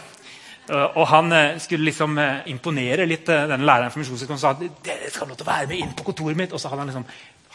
Uh, 0.67 0.97
og 0.99 1.07
Han 1.07 1.31
uh, 1.31 1.59
skulle 1.63 1.87
liksom 1.87 2.17
uh, 2.19 2.47
imponere 2.51 3.05
litt 3.07 3.27
denne 3.27 3.63
læreren 3.67 3.91
fra 3.91 3.99
Misjonshøgskolen 3.99 4.39
og 4.39 4.43
sa 4.43 4.55
at 4.55 4.83
dere 4.83 5.11
skal 5.11 5.27
lov 5.27 5.39
til 5.39 5.47
å 5.47 5.51
være 5.51 5.67
med 5.67 5.83
inn 5.83 5.93
på 5.95 6.07
kontoret 6.07 6.39
mitt. 6.39 6.55
Og 6.55 6.59
så 6.59 6.71
hadde 6.71 6.83
han 6.83 6.91
liksom 6.91 7.07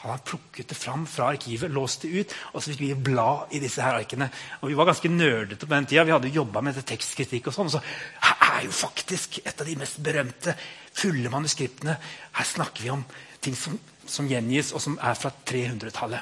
hadde 0.03 0.17
har 0.17 0.25
plukket 0.27 0.69
det 0.69 0.75
fram 0.75 1.07
fra 1.07 1.29
arkivet, 1.31 1.71
låst 1.71 2.03
det 2.03 2.09
ut, 2.11 2.35
og 2.53 2.59
så 2.59 2.73
fikk 2.73 2.81
vi 2.83 2.95
bla 3.11 3.47
i 3.55 3.61
disse 3.63 3.83
her 3.85 4.01
arkene. 4.01 4.27
Og 4.61 4.69
Vi 4.69 4.79
var 4.79 4.89
ganske 4.91 5.09
nerdete 5.09 5.67
på 5.67 5.75
den 5.75 5.87
tida. 5.87 6.05
Vi 6.05 6.13
hadde 6.13 6.29
jobba 6.35 6.61
med 6.61 6.81
tekstkritikk. 6.85 7.47
og 7.47 7.55
sånn, 7.55 7.71
så 7.71 7.81
Her 8.21 8.59
er 8.59 8.65
jo 8.65 8.71
faktisk 8.71 9.39
et 9.45 9.61
av 9.61 9.67
de 9.67 9.77
mest 9.77 10.03
berømte 10.03 10.57
fulle 10.93 11.31
manuskriptene. 11.31 11.97
Her 12.33 12.45
snakker 12.45 12.83
vi 12.83 12.91
om 12.91 13.05
ting 13.41 13.55
som, 13.57 13.79
som 14.07 14.27
gjengis, 14.27 14.73
og 14.73 14.81
som 14.81 14.99
er 15.01 15.15
fra 15.15 15.31
300-tallet. 15.47 16.21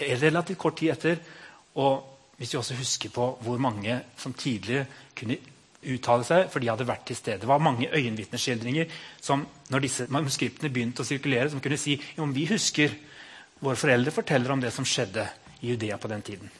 Relativt 0.00 0.58
kort 0.58 0.78
tid 0.78 0.90
etter. 0.90 1.18
og 1.74 2.06
hvis 2.40 2.54
vi 2.54 2.58
også 2.58 2.74
husker 2.74 3.10
på 3.12 3.24
hvor 3.44 3.58
mange 3.60 4.00
som 4.16 4.32
tidligere 4.32 4.86
kunne 5.14 5.36
uttale 5.80 6.26
seg, 6.28 6.48
for 6.52 6.60
de 6.60 6.68
hadde 6.68 6.88
vært 6.88 7.06
til 7.08 7.16
stede. 7.16 7.40
Det 7.42 7.48
var 7.48 7.62
mange 7.62 7.88
øyenvitneskildringer 7.88 8.90
som 9.20 9.46
når 9.72 9.84
disse 9.84 10.06
manuskriptene 10.12 10.72
begynte 10.72 11.04
å 11.04 11.08
sirkulere, 11.08 11.48
som 11.52 11.62
kunne 11.64 11.80
si 11.80 11.96
om 12.20 12.34
vi 12.36 12.46
husker 12.50 12.96
våre 13.60 13.78
foreldre 13.80 14.12
forteller 14.12 14.52
om 14.52 14.60
det 14.60 14.72
som 14.74 14.86
skjedde 14.88 15.26
i 15.60 15.72
Judea 15.72 15.98
på 16.00 16.08
den 16.08 16.24
tiden. 16.24 16.50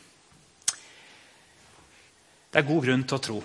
Det 2.51 2.59
er 2.59 2.67
god 2.67 2.85
grunn 2.85 3.05
til 3.07 3.17
å 3.17 3.25
tro 3.25 3.41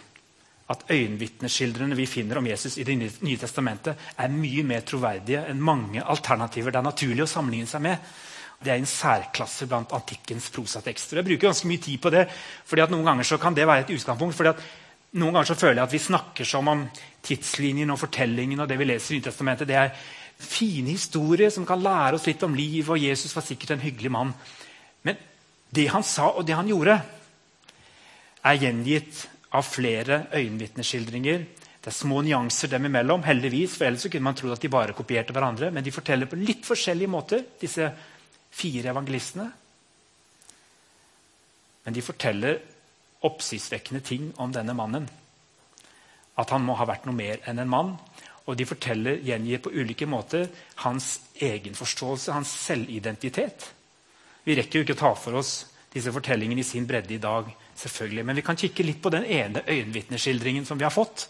at 0.73 0.87
øyenvitneskildrene 0.89 1.95
vi 1.97 2.07
finner 2.09 2.39
om 2.39 2.47
Jesus 2.49 2.79
i 2.81 2.83
Det 2.83 2.95
nye 2.97 3.37
testamentet, 3.37 3.99
er 4.17 4.31
mye 4.33 4.63
mer 4.65 4.81
troverdige 4.81 5.43
enn 5.51 5.61
mange 5.61 6.01
alternativer 6.01 6.73
det 6.73 6.79
er 6.79 6.87
naturlig 6.87 7.23
å 7.27 7.29
sammenligne 7.29 7.69
seg 7.69 7.83
med. 7.85 7.99
Det 8.63 8.71
er 8.73 8.79
en 8.79 8.89
særklasse 8.89 9.67
blant 9.69 9.93
antikkens 9.93 10.47
prosatekster. 10.49 11.19
Jeg 11.19 11.27
bruker 11.27 11.51
ganske 11.51 11.69
mye 11.69 11.83
tid 11.83 12.01
på 12.01 12.09
det, 12.09 12.23
fordi 12.65 12.81
at 12.81 12.93
noen 12.93 13.05
ganger 13.05 13.37
kan 13.37 13.53
det 13.53 13.67
være 13.67 13.85
et 13.85 13.93
utgangspunkt. 13.93 14.35
fordi 14.35 14.49
at 14.55 14.63
noen 15.15 15.31
ganger 15.31 15.47
så 15.47 15.57
føler 15.57 15.79
jeg 15.79 15.87
at 15.87 15.95
vi 15.95 16.03
snakker 16.03 16.47
som 16.47 16.67
om 16.71 16.85
tidslinjen 17.25 17.93
og 17.93 18.01
fortellingen 18.01 18.63
og 18.63 18.69
det 18.69 18.77
vi 18.79 18.87
leser 18.89 19.15
i 19.15 19.19
Nytestamentet, 19.19 19.69
det 19.69 19.77
er 19.79 19.93
fine 20.35 20.91
historier 20.91 21.53
som 21.53 21.65
kan 21.67 21.81
lære 21.81 22.17
oss 22.17 22.27
litt 22.27 22.43
om 22.43 22.55
liv, 22.55 22.89
og 22.91 22.99
Jesus 22.99 23.33
var 23.35 23.45
sikkert 23.45 23.75
en 23.75 23.85
hyggelig 23.85 24.11
mann. 24.11 24.33
Men 25.07 25.19
det 25.71 25.87
han 25.93 26.03
sa, 26.03 26.33
og 26.35 26.43
det 26.47 26.57
han 26.57 26.67
gjorde, 26.69 26.97
er 28.45 28.59
gjengitt 28.61 29.23
av 29.55 29.65
flere 29.65 30.25
øyenvitneskildringer. 30.35 31.45
Det 31.79 31.91
er 31.91 31.95
små 31.95 32.19
nyanser 32.25 32.69
dem 32.73 32.89
imellom, 32.89 33.23
heldigvis, 33.25 33.77
for 33.77 33.87
ellers 33.87 34.07
kunne 34.09 34.27
man 34.27 34.37
trodd 34.37 34.57
at 34.57 34.63
de 34.65 34.73
bare 34.73 34.97
kopierte 34.97 35.33
hverandre. 35.33 35.71
Men 35.71 35.85
de 35.85 35.93
forteller 35.95 36.29
på 36.29 36.39
litt 36.41 36.67
forskjellige 36.67 37.11
måter, 37.13 37.45
disse 37.61 37.87
fire 38.55 38.91
evangelistene. 38.91 39.47
Men 41.85 41.95
de 41.95 42.03
forteller 42.03 42.59
oppsiktsvekkende 43.27 44.01
ting 44.05 44.31
om 44.41 44.53
denne 44.53 44.75
mannen. 44.77 45.07
At 46.35 46.51
han 46.51 46.65
må 46.65 46.75
ha 46.79 46.87
vært 46.87 47.07
noe 47.07 47.15
mer 47.15 47.43
enn 47.47 47.61
en 47.63 47.71
mann. 47.71 47.93
Og 48.45 48.57
de 48.57 48.67
forteller, 48.69 49.23
gjengir 49.25 49.63
på 49.63 49.71
ulike 49.73 50.05
måter 50.05 50.49
hans 50.83 51.15
egenforståelse, 51.41 52.33
hans 52.35 52.51
selvidentitet. 52.67 53.71
Vi 54.45 54.57
rekker 54.57 54.79
jo 54.79 54.85
ikke 54.85 54.97
å 54.99 55.01
ta 55.01 55.13
for 55.17 55.39
oss 55.41 55.53
disse 55.95 56.11
fortellingene 56.11 56.61
i 56.61 56.67
sin 56.67 56.85
bredde 56.87 57.15
i 57.15 57.21
dag. 57.21 57.49
selvfølgelig. 57.75 58.25
Men 58.25 58.35
vi 58.35 58.41
kan 58.41 58.55
kikke 58.55 58.83
litt 58.83 59.01
på 59.01 59.09
den 59.09 59.25
ene 59.25 59.61
øyenvitneskildringen 59.67 60.65
som 60.65 60.77
vi 60.77 60.85
har 60.85 60.91
fått. 60.91 61.27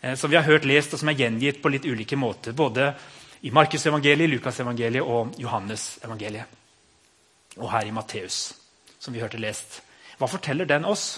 Eh, 0.00 0.14
som 0.14 0.30
vi 0.30 0.36
har 0.36 0.44
hørt 0.44 0.64
lest, 0.64 0.92
og 0.92 1.00
som 1.00 1.08
er 1.08 1.16
gjengitt 1.16 1.62
på 1.62 1.68
litt 1.68 1.84
ulike 1.84 2.16
måter. 2.16 2.52
Både 2.52 2.94
i 3.40 3.50
Markusevangeliet, 3.50 4.30
Lukasevangeliet 4.30 5.02
og 5.02 5.34
Johannesevangeliet. 5.40 6.44
Og 7.56 7.70
her 7.70 7.86
i 7.86 7.90
Matteus, 7.90 8.54
som 8.98 9.14
vi 9.14 9.20
hørte 9.20 9.40
lest. 9.40 9.80
Hva 10.20 10.28
forteller 10.28 10.68
den 10.68 10.84
oss 10.84 11.14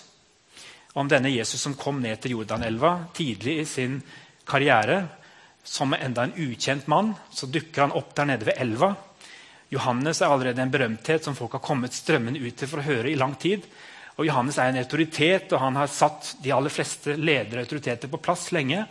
om 0.94 1.08
denne 1.10 1.32
Jesus 1.32 1.64
som 1.64 1.74
kom 1.74 1.98
ned 2.04 2.20
til 2.22 2.36
Jordanelva 2.36 3.08
tidlig 3.16 3.56
i 3.58 3.66
sin 3.66 3.98
karriere? 4.46 5.02
Som 5.66 5.94
enda 5.94 6.24
en 6.26 6.36
ukjent 6.38 6.86
mann 6.90 7.12
så 7.34 7.48
dukker 7.50 7.84
han 7.84 7.96
opp 7.98 8.14
der 8.14 8.30
nede 8.30 8.46
ved 8.46 8.60
elva. 8.62 8.92
Johannes 9.74 10.20
er 10.20 10.30
allerede 10.30 10.62
en 10.62 10.70
berømthet 10.70 11.24
som 11.26 11.34
folk 11.34 11.56
har 11.56 11.64
kommet 11.64 11.96
strømmende 11.96 12.42
ut 12.42 12.54
til 12.58 12.70
for 12.70 12.82
å 12.82 12.86
høre 12.86 13.10
i 13.10 13.18
lang 13.18 13.34
tid. 13.40 13.66
Og 14.20 14.26
Johannes 14.28 14.58
er 14.60 14.70
en 14.70 14.82
autoritet, 14.82 15.52
og 15.54 15.62
han 15.62 15.78
har 15.80 15.88
satt 15.90 16.34
de 16.44 16.52
aller 16.52 16.70
fleste 16.70 17.14
ledere 17.16 17.62
og 17.62 17.66
autoriteter 17.66 18.10
på 18.12 18.20
plass 18.22 18.50
lenge. 18.52 18.84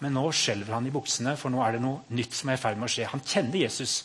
Men 0.00 0.16
nå 0.16 0.24
skjelver 0.32 0.78
han 0.78 0.88
i 0.88 0.94
buksene, 0.94 1.36
for 1.36 1.52
nå 1.52 1.60
er 1.62 1.76
det 1.76 1.82
noe 1.84 2.16
nytt 2.16 2.34
som 2.38 2.48
er 2.48 2.56
i 2.56 2.62
ferd 2.62 2.80
med 2.80 2.88
å 2.88 2.94
skje. 2.94 3.10
Han 3.12 3.22
kjenner 3.22 3.60
Jesus, 3.60 3.98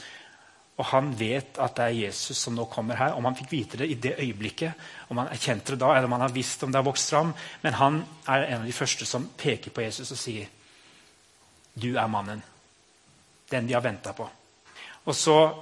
og 0.76 0.86
han 0.90 1.14
vet 1.16 1.56
at 1.64 1.78
det 1.78 1.86
er 1.86 2.00
Jesus 2.04 2.40
som 2.44 2.56
nå 2.56 2.66
kommer 2.68 3.00
her. 3.00 3.14
Om 3.16 3.30
han 3.30 3.38
fikk 3.38 3.52
vite 3.54 3.80
det 3.80 3.88
i 3.88 3.96
det 3.96 4.18
øyeblikket, 4.20 4.74
om 5.08 5.22
han 5.22 5.32
erkjente 5.32 5.72
det 5.72 5.80
da, 5.80 5.94
eller 5.96 6.10
om 6.10 6.18
han 6.18 6.26
har 6.26 6.36
visst 6.36 6.64
om 6.64 6.72
det 6.72 6.82
har 6.82 6.88
vokst 6.88 7.14
fram. 7.14 7.32
Men 7.64 7.78
han 7.80 8.02
er 8.28 8.50
en 8.50 8.60
av 8.60 8.68
de 8.68 8.76
første 8.76 9.08
som 9.08 9.30
peker 9.40 9.72
på 9.72 9.86
Jesus 9.86 10.12
og 10.12 10.20
sier, 10.20 10.48
'Du 11.76 11.96
er 11.96 12.08
mannen.' 12.08 12.44
Den 13.52 13.68
de 13.68 13.74
har 13.74 13.82
venta 13.82 14.12
på. 14.12 14.30
Og 15.06 15.16
så 15.16 15.54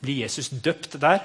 blir 0.00 0.22
Jesus 0.24 0.48
døpt 0.48 1.00
der. 1.00 1.20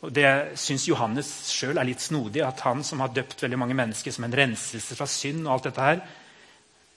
Og 0.00 0.12
Det 0.12 0.58
syns 0.58 0.88
Johannes 0.88 1.28
sjøl 1.50 1.78
er 1.78 1.84
litt 1.84 2.00
snodig, 2.00 2.42
at 2.42 2.60
han 2.60 2.82
som 2.84 3.00
har 3.00 3.08
døpt 3.08 3.42
veldig 3.42 3.58
mange 3.58 3.74
mennesker 3.74 4.10
som 4.10 4.24
en 4.24 4.34
renselse 4.36 4.96
fra 4.96 5.06
synd, 5.06 5.46
og 5.46 5.52
alt 5.52 5.64
dette 5.64 5.80
her, 5.80 6.00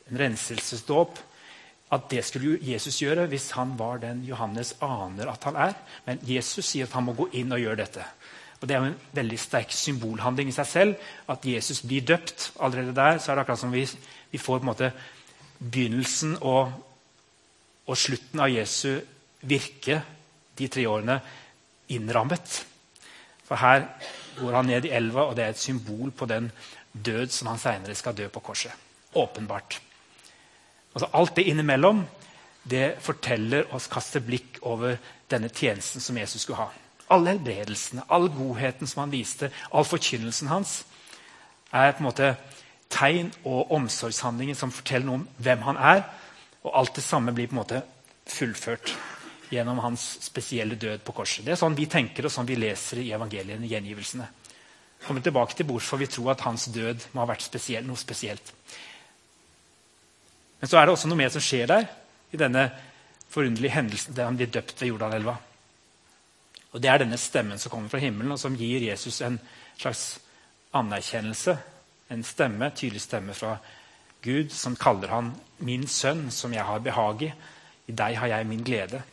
en 0.09 0.19
renselsesdåp. 0.19 1.19
At 1.93 2.07
det 2.09 2.23
skulle 2.25 2.57
Jesus 2.65 2.97
gjøre 3.03 3.27
hvis 3.29 3.51
han 3.57 3.75
var 3.77 3.99
den 4.01 4.23
Johannes 4.25 4.73
aner 4.83 5.29
at 5.31 5.43
han 5.45 5.59
er. 5.67 5.75
Men 6.07 6.23
Jesus 6.25 6.65
sier 6.71 6.89
at 6.89 6.95
han 6.97 7.05
må 7.05 7.13
gå 7.17 7.29
inn 7.37 7.53
og 7.53 7.61
gjøre 7.61 7.83
dette. 7.83 8.05
Og 8.61 8.67
Det 8.67 8.75
er 8.75 8.81
jo 8.81 8.91
en 8.93 9.01
veldig 9.13 9.37
sterk 9.39 9.73
symbolhandling 9.75 10.49
i 10.49 10.55
seg 10.55 10.67
selv. 10.67 10.95
At 11.29 11.45
Jesus 11.45 11.83
blir 11.85 12.01
døpt. 12.01 12.51
Allerede 12.59 12.95
der 12.95 13.19
så 13.19 13.31
er 13.31 13.35
det 13.35 13.45
akkurat 13.45 13.61
som 13.61 13.73
vi, 13.73 13.85
vi 14.31 14.41
får 14.41 14.59
på 14.59 14.65
en 14.65 14.71
måte 14.71 14.91
begynnelsen 15.59 16.37
og, 16.41 16.71
og 17.85 17.97
slutten 17.97 18.41
av 18.41 18.49
Jesu 18.51 18.97
virke 19.45 20.01
de 20.57 20.67
tre 20.71 20.87
årene 20.89 21.19
innrammet. 21.93 22.65
For 23.45 23.61
her 23.61 23.85
går 24.39 24.57
han 24.57 24.71
ned 24.71 24.87
i 24.87 24.95
elva, 24.97 25.29
og 25.29 25.35
det 25.37 25.45
er 25.45 25.53
et 25.53 25.61
symbol 25.61 26.11
på 26.11 26.25
den 26.25 26.49
død 26.91 27.29
som 27.31 27.51
han 27.51 27.61
seinere 27.61 27.95
skal 27.95 28.17
dø 28.17 28.27
på 28.31 28.41
korset. 28.43 28.73
Åpenbart. 29.13 29.84
Altså 30.95 31.09
Alt 31.13 31.35
det 31.35 31.45
innimellom 31.51 32.05
det 32.65 32.95
forteller 33.03 33.67
oss, 33.75 33.85
kaster 33.91 34.23
blikk 34.25 34.57
over 34.65 34.95
denne 35.29 35.51
tjenesten 35.53 36.01
som 36.01 36.17
Jesus 36.17 36.41
skulle 36.41 36.63
ha. 36.63 36.71
Alle 37.13 37.35
helbredelsene, 37.35 38.07
all 38.09 38.31
godheten 38.33 38.89
som 38.89 39.03
han 39.03 39.13
viste, 39.13 39.51
all 39.69 39.85
forkynnelsen 39.85 40.49
hans, 40.49 40.79
er 41.69 41.93
på 41.93 42.01
en 42.01 42.07
måte 42.07 42.31
tegn 42.89 43.29
og 43.45 43.73
omsorgshandlinger 43.75 44.57
som 44.57 44.73
forteller 44.73 45.05
noe 45.05 45.19
om 45.21 45.27
hvem 45.45 45.65
han 45.67 45.77
er. 45.77 46.01
Og 46.65 46.71
alt 46.79 46.97
det 46.97 47.05
samme 47.05 47.35
blir 47.35 47.51
på 47.51 47.57
en 47.57 47.61
måte 47.61 47.83
fullført 48.25 48.95
gjennom 49.51 49.83
hans 49.83 50.07
spesielle 50.25 50.79
død 50.81 51.03
på 51.05 51.13
korset. 51.19 51.45
Det 51.45 51.53
er 51.53 51.61
sånn 51.61 51.77
vi 51.77 51.85
tenker 51.91 52.25
og 52.25 52.33
sånn 52.33 52.49
vi 52.49 52.57
leser 52.57 53.03
i 53.03 53.11
evangeliene, 53.13 53.69
gjengivelsene. 53.69 54.25
Kommer 55.05 55.21
tilbake 55.21 55.53
til 55.53 55.69
hvorfor 55.69 56.01
vi 56.01 56.09
tror 56.09 56.33
at 56.33 56.41
hans 56.47 56.65
død 56.73 57.11
må 57.13 57.21
ha 57.21 57.29
vært 57.29 57.45
spesiell, 57.45 57.85
noe 57.85 57.99
spesielt. 57.99 58.53
Men 60.59 60.69
så 60.69 60.79
er 60.79 60.85
det 60.85 60.95
også 60.95 61.09
noe 61.11 61.19
mer 61.19 61.31
som 61.33 61.43
skjer 61.43 61.67
der, 61.69 61.87
i 62.33 62.39
denne 62.39 62.69
forunderlige 63.31 63.75
hendelsen 63.75 64.15
der 64.15 64.29
han 64.29 64.37
blir 64.39 64.51
døpt 64.51 64.81
ved 64.81 64.93
Jordanelva. 64.93 65.35
Og 66.75 66.81
Det 66.81 66.89
er 66.91 66.99
denne 66.99 67.17
stemmen 67.17 67.59
som 67.59 67.71
kommer 67.71 67.89
fra 67.89 68.01
himmelen, 68.03 68.31
og 68.35 68.39
som 68.39 68.55
gir 68.59 68.83
Jesus 68.83 69.21
en 69.21 69.39
slags 69.79 70.19
anerkjennelse. 70.75 71.57
En 72.11 72.23
stemme, 72.23 72.69
tydelig 72.75 73.01
stemme 73.01 73.33
fra 73.33 73.57
Gud, 74.21 74.51
som 74.51 74.75
kaller 74.75 75.07
han 75.07 75.35
'min 75.59 75.87
sønn, 75.87 76.31
som 76.31 76.53
jeg 76.53 76.63
har 76.63 76.79
behag 76.79 77.21
i'. 77.21 77.33
I 77.87 77.91
deg 77.91 78.17
har 78.17 78.27
jeg 78.27 78.47
min 78.47 78.63
glede. 78.63 79.03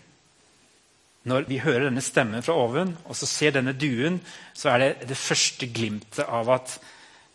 Når 1.24 1.44
vi 1.48 1.58
hører 1.58 1.84
denne 1.84 2.00
stemmen 2.00 2.42
fra 2.42 2.52
oven 2.52 2.96
og 3.04 3.16
så 3.16 3.26
ser 3.26 3.50
denne 3.50 3.72
duen, 3.72 4.20
så 4.54 4.70
er 4.70 4.78
det 4.78 5.08
det 5.08 5.16
første 5.16 5.66
glimtet 5.66 6.24
av 6.26 6.50
at, 6.50 6.80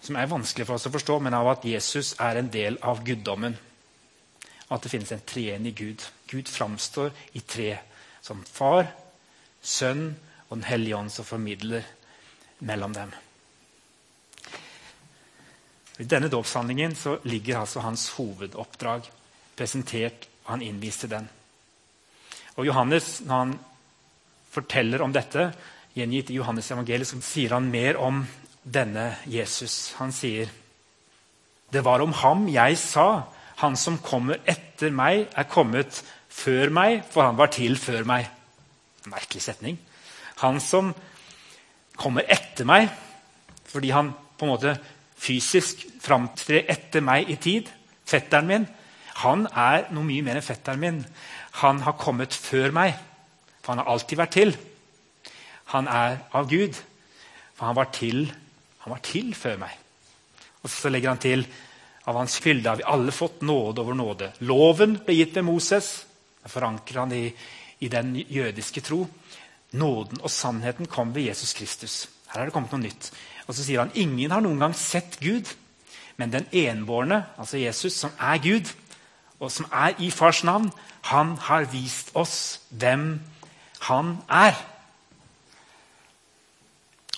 som 0.02 0.16
er 0.16 0.26
vanskelig 0.26 0.68
for 0.68 0.74
oss 0.74 0.88
å 0.88 0.92
forstå, 0.92 1.20
men 1.20 1.34
av 1.34 1.48
at 1.48 1.66
Jesus 1.66 2.16
er 2.20 2.38
en 2.38 2.50
del 2.52 2.78
av 2.82 3.04
guddommen. 3.06 3.58
At 4.70 4.84
det 4.84 4.92
finnes 4.92 5.12
en 5.16 5.24
treenig 5.24 5.76
Gud. 5.78 6.04
Gud 6.28 6.50
framstår 6.52 7.12
i 7.38 7.40
tre. 7.40 7.78
Som 8.22 8.44
far, 8.44 8.90
sønn 9.62 10.10
og 10.50 10.58
Den 10.58 10.68
hellige 10.68 10.96
ånd 10.96 11.12
som 11.12 11.26
formidler 11.28 11.84
mellom 12.60 12.94
dem. 12.96 13.12
I 15.98 16.06
denne 16.06 16.30
dåpshandlingen 16.30 16.94
ligger 17.28 17.60
altså 17.60 17.82
hans 17.84 18.10
hovedoppdrag 18.16 19.10
presentert, 19.58 20.28
og 20.46 20.54
han 20.54 20.64
innviste 20.64 21.10
den. 21.12 21.28
Og 22.56 22.68
Johannes, 22.70 23.20
når 23.26 23.42
han 23.42 23.56
forteller 24.54 25.02
om 25.04 25.14
dette, 25.14 25.50
gjengitt 25.98 26.30
i 26.32 26.38
Johannes 26.38 26.70
evangeliet, 26.72 27.10
så 27.10 27.20
sier 27.26 27.58
han 27.58 27.72
mer 27.74 27.98
om 28.00 28.22
denne 28.64 29.16
Jesus. 29.26 29.96
Han 29.98 30.14
sier 30.14 30.52
det 31.74 31.84
var 31.84 32.00
om 32.00 32.14
ham 32.22 32.46
jeg 32.48 32.78
sa, 32.80 33.28
han 33.62 33.78
som 33.80 33.98
kommer 34.04 34.42
etter 34.46 34.94
meg, 34.94 35.28
er 35.34 35.50
kommet 35.50 36.02
før 36.30 36.70
meg, 36.74 37.02
for 37.10 37.26
han 37.26 37.38
var 37.40 37.50
til 37.54 37.78
før 37.80 38.06
meg. 38.06 38.28
Merkelig 39.10 39.42
setning. 39.48 39.80
Han 40.44 40.60
som 40.62 40.92
kommer 41.98 42.28
etter 42.30 42.68
meg, 42.70 42.92
fordi 43.68 43.90
han 43.96 44.14
på 44.38 44.46
en 44.46 44.54
måte 44.54 44.76
fysisk 45.18 45.88
framtrer 46.04 46.68
etter 46.70 47.02
meg 47.02 47.32
i 47.34 47.40
tid, 47.42 47.72
fetteren 48.08 48.50
min, 48.52 48.68
han 49.24 49.48
er 49.50 49.88
noe 49.90 50.06
mye 50.06 50.22
mer 50.22 50.38
enn 50.38 50.46
fetteren 50.46 50.82
min. 50.82 51.00
Han 51.64 51.82
har 51.82 51.98
kommet 51.98 52.36
før 52.38 52.70
meg, 52.76 52.94
for 53.64 53.74
han 53.74 53.82
har 53.82 53.90
alltid 53.90 54.20
vært 54.20 54.36
til. 54.36 54.54
Han 55.74 55.90
er 55.90 56.20
av 56.38 56.46
Gud, 56.52 56.78
for 57.58 57.66
han 57.72 57.80
var 57.80 57.90
til, 57.96 58.28
han 58.84 58.94
var 58.94 59.02
til 59.02 59.34
før 59.36 59.58
meg. 59.66 59.74
Og 60.62 60.70
så 60.70 60.92
legger 60.94 61.16
han 61.16 61.24
til 61.24 61.48
av 62.08 62.16
hans 62.16 62.38
fylde 62.40 62.70
har 62.70 62.80
vi 62.80 62.88
alle 62.88 63.12
fått 63.12 63.42
nåde 63.42 63.84
over 63.84 63.96
nåde. 63.98 64.32
Loven 64.48 64.96
ble 65.04 65.18
gitt 65.18 65.36
ved 65.36 65.44
Moses. 65.44 66.06
Der 66.48 66.64
han 66.64 67.12
i, 67.12 67.34
i 67.80 67.90
den 67.92 68.16
jødiske 68.16 68.82
tro. 68.82 69.02
Nåden 69.76 70.22
og 70.24 70.32
sannheten 70.32 70.88
kom 70.88 71.12
ved 71.16 71.28
Jesus 71.28 71.54
Kristus. 71.54 72.08
Her 72.32 72.42
er 72.42 72.48
det 72.48 72.54
kommet 72.56 72.72
noe 72.72 72.86
nytt. 72.86 73.10
Og 73.48 73.56
så 73.56 73.66
sier 73.66 73.84
han 73.84 73.92
ingen 73.96 74.32
har 74.32 74.44
noen 74.44 74.62
gang 74.64 74.76
sett 74.76 75.20
Gud, 75.20 75.52
men 76.18 76.32
den 76.32 76.48
enbårne, 76.52 77.26
altså 77.38 77.60
Jesus, 77.60 78.00
som 78.00 78.16
er 78.20 78.40
Gud, 78.44 78.72
og 79.40 79.52
som 79.52 79.68
er 79.72 80.00
i 80.00 80.10
fars 80.12 80.42
navn, 80.48 80.72
han 81.12 81.36
har 81.50 81.68
vist 81.72 82.16
oss 82.16 82.62
hvem 82.72 83.20
han 83.90 84.16
er. 84.32 84.56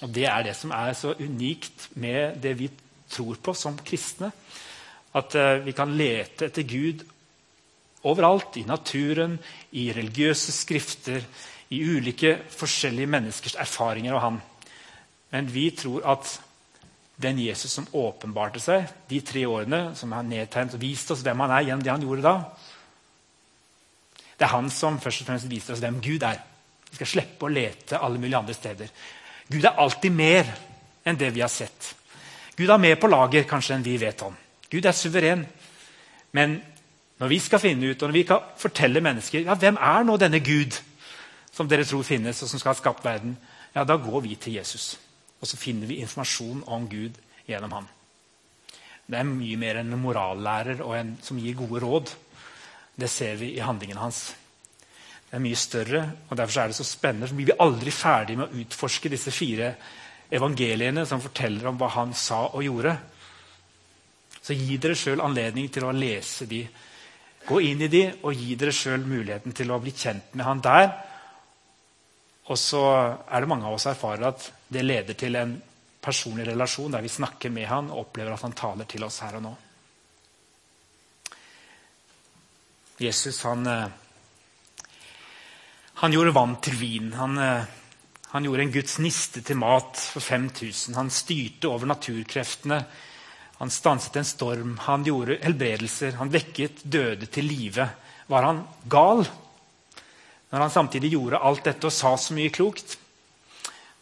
Og 0.01 0.09
Det 0.15 0.25
er 0.25 0.43
det 0.43 0.55
som 0.55 0.71
er 0.71 0.93
så 0.93 1.13
unikt 1.19 1.89
med 1.93 2.41
det 2.41 2.57
vi 2.59 2.69
tror 3.09 3.37
på 3.43 3.53
som 3.53 3.77
kristne. 3.77 4.31
At 5.17 5.35
uh, 5.35 5.61
vi 5.65 5.73
kan 5.73 5.95
lete 5.97 6.49
etter 6.49 6.67
Gud 6.69 7.05
overalt. 8.09 8.59
I 8.61 8.67
naturen, 8.67 9.37
i 9.71 9.89
religiøse 9.95 10.53
skrifter, 10.55 11.25
i 11.69 11.81
ulike 11.85 12.35
forskjellige 12.53 13.09
menneskers 13.09 13.57
erfaringer 13.61 14.15
av 14.17 14.23
Han. 14.25 14.39
Men 15.29 15.49
vi 15.53 15.69
tror 15.77 16.05
at 16.09 16.39
den 17.21 17.39
Jesus 17.43 17.73
som 17.75 17.87
åpenbarte 17.93 18.61
seg 18.63 18.87
de 19.09 19.19
tre 19.21 19.43
årene, 19.45 19.91
som 19.95 20.13
har 20.15 20.25
nedtegnet 20.25 20.77
og 20.77 20.81
vist 20.81 21.11
oss 21.11 21.21
hvem 21.25 21.43
han 21.43 21.53
er 21.53 21.65
gjennom 21.67 21.83
det 21.83 21.91
han 21.91 22.05
gjorde 22.05 22.25
da, 22.25 22.35
det 24.39 24.47
er 24.47 24.53
han 24.53 24.69
som 24.71 25.01
først 25.03 25.25
og 25.25 25.27
fremst 25.27 25.49
viser 25.51 25.75
oss 25.75 25.81
hvem 25.83 25.99
Gud 25.99 26.23
er. 26.23 26.39
Vi 26.89 26.95
skal 26.95 27.09
slippe 27.11 27.45
å 27.45 27.51
lete 27.51 27.99
alle 27.99 28.21
mulige 28.21 28.39
andre 28.39 28.55
steder. 28.55 28.91
Gud 29.51 29.65
er 29.65 29.81
alltid 29.83 30.15
mer 30.15 30.53
enn 31.03 31.19
det 31.19 31.33
vi 31.35 31.43
har 31.43 31.51
sett. 31.51 31.95
Gud 32.55 32.69
er 32.71 32.79
mer 32.79 32.95
på 33.01 33.09
lager 33.11 33.43
kanskje 33.49 33.75
enn 33.75 33.83
vi 33.83 33.97
vet 33.99 34.23
om. 34.23 34.37
Gud 34.69 34.85
er 34.85 34.95
suveren. 34.95 35.45
Men 36.31 36.59
når 37.19 37.31
vi 37.31 37.39
skal 37.43 37.59
finne 37.59 37.89
ut, 37.89 38.01
og 38.01 38.09
når 38.09 38.15
vi 38.15 38.25
kan 38.29 38.51
fortelle 38.57 39.01
mennesker 39.03 39.43
ja, 39.43 39.57
hvem 39.59 39.79
er 39.81 40.05
nå 40.07 40.17
denne 40.21 40.39
Gud 40.39 40.77
som 41.51 41.67
dere 41.67 41.83
tror 41.87 42.05
finnes, 42.07 42.39
og 42.43 42.49
som 42.51 42.61
skal 42.61 42.71
ha 42.71 42.79
skapt 42.79 43.05
verden, 43.05 43.33
ja, 43.75 43.83
da 43.83 43.97
går 43.99 44.21
vi 44.23 44.35
til 44.39 44.59
Jesus. 44.59 44.93
Og 45.41 45.47
så 45.47 45.57
finner 45.59 45.89
vi 45.89 45.99
informasjon 46.03 46.63
om 46.67 46.87
Gud 46.89 47.17
gjennom 47.47 47.73
ham. 47.75 47.89
Det 49.09 49.17
er 49.17 49.25
mye 49.25 49.57
mer 49.57 49.79
enn 49.81 49.93
en 49.95 50.03
morallærer 50.03 50.83
og 50.85 50.93
en 50.95 51.15
som 51.25 51.39
gir 51.41 51.57
gode 51.57 51.81
råd. 51.81 52.11
Det 52.99 53.09
ser 53.09 53.39
vi 53.39 53.55
i 53.55 53.63
handlingene 53.63 54.03
hans. 54.03 54.35
Det 55.29 55.37
er 55.37 55.43
mye 55.43 55.57
større, 55.57 56.03
og 56.29 56.37
derfor 56.37 56.61
er 56.61 56.71
det 56.71 56.77
så 56.77 56.85
spennende. 56.85 57.27
Så 57.29 57.37
blir 57.37 57.49
vi 57.49 57.57
aldri 57.65 57.93
ferdig 57.93 58.37
med 58.37 58.49
å 58.49 58.61
utforske 58.61 59.11
disse 59.11 59.33
fire 59.33 59.73
evangeliene 60.31 61.05
som 61.09 61.21
forteller 61.21 61.69
om 61.69 61.77
hva 61.77 61.89
han 61.95 62.13
sa 62.17 62.45
og 62.51 62.63
gjorde. 62.65 62.95
Så 64.41 64.55
gi 64.55 64.77
dere 64.81 64.97
sjøl 64.97 65.21
anledning 65.21 65.69
til 65.73 65.85
å 65.85 65.93
lese 65.95 66.47
de. 66.49 66.63
Gå 67.45 67.61
inn 67.65 67.81
i 67.85 67.91
de 67.91 68.03
og 68.23 68.35
gi 68.35 68.55
dere 68.59 68.73
sjøl 68.75 69.05
muligheten 69.05 69.55
til 69.55 69.71
å 69.71 69.79
bli 69.83 69.93
kjent 69.95 70.35
med 70.35 70.45
han 70.47 70.63
der. 70.63 70.89
Og 72.49 72.57
så 72.57 72.83
er 73.29 73.41
det 73.41 73.49
mange 73.49 73.67
av 73.69 73.77
oss 73.77 73.87
erfarer 73.89 74.31
at 74.31 74.51
det 74.69 74.85
leder 74.85 75.17
til 75.17 75.37
en 75.37 75.55
personlig 76.01 76.47
relasjon 76.47 76.95
der 76.95 77.03
vi 77.03 77.11
snakker 77.11 77.51
med 77.53 77.67
han 77.69 77.91
og 77.91 78.07
opplever 78.07 78.33
at 78.33 78.45
han 78.47 78.55
taler 78.57 78.87
til 78.89 79.03
oss 79.05 79.19
her 79.25 79.37
og 79.37 79.43
nå. 79.45 79.55
Jesus 82.99 83.43
han, 83.47 83.67
eh, 83.67 84.95
han 86.01 86.15
gjorde 86.15 86.35
vann 86.35 86.57
til 86.63 86.75
vin. 86.75 87.13
Han, 87.15 87.37
eh, 87.37 87.63
han 88.31 88.43
gjorde 88.43 88.65
en 88.65 88.73
Guds 88.73 88.97
niste 88.99 89.41
til 89.41 89.55
mat 89.55 89.95
for 89.95 90.19
5000. 90.19 90.95
Han 90.95 91.09
styrte 91.09 91.69
over 91.69 91.87
naturkreftene. 91.87 92.81
Han 93.59 93.69
stanset 93.69 94.15
en 94.15 94.25
storm. 94.25 94.77
Han 94.87 95.03
gjorde 95.03 95.39
helbredelser. 95.43 96.15
Han 96.19 96.31
vekket 96.31 96.83
døde 96.83 97.27
til 97.27 97.47
live. 97.47 97.89
Var 98.31 98.45
han 98.47 98.63
gal 98.87 99.25
når 100.49 100.63
han 100.63 100.71
samtidig 100.73 101.11
gjorde 101.13 101.41
alt 101.45 101.67
dette 101.67 101.85
og 101.85 101.93
sa 101.93 102.15
så 102.17 102.33
mye 102.33 102.49
klokt? 102.49 102.95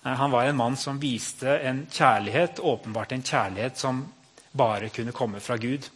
Han 0.08 0.32
var 0.32 0.46
en 0.48 0.56
mann 0.56 0.78
som 0.80 1.00
viste 1.02 1.58
en 1.68 1.82
kjærlighet, 1.92 2.62
åpenbart 2.64 3.12
en 3.12 3.24
kjærlighet 3.24 3.82
som 3.82 4.06
bare 4.56 4.90
kunne 4.90 5.12
komme 5.12 5.42
fra 5.44 5.58
Gud. 5.58 5.90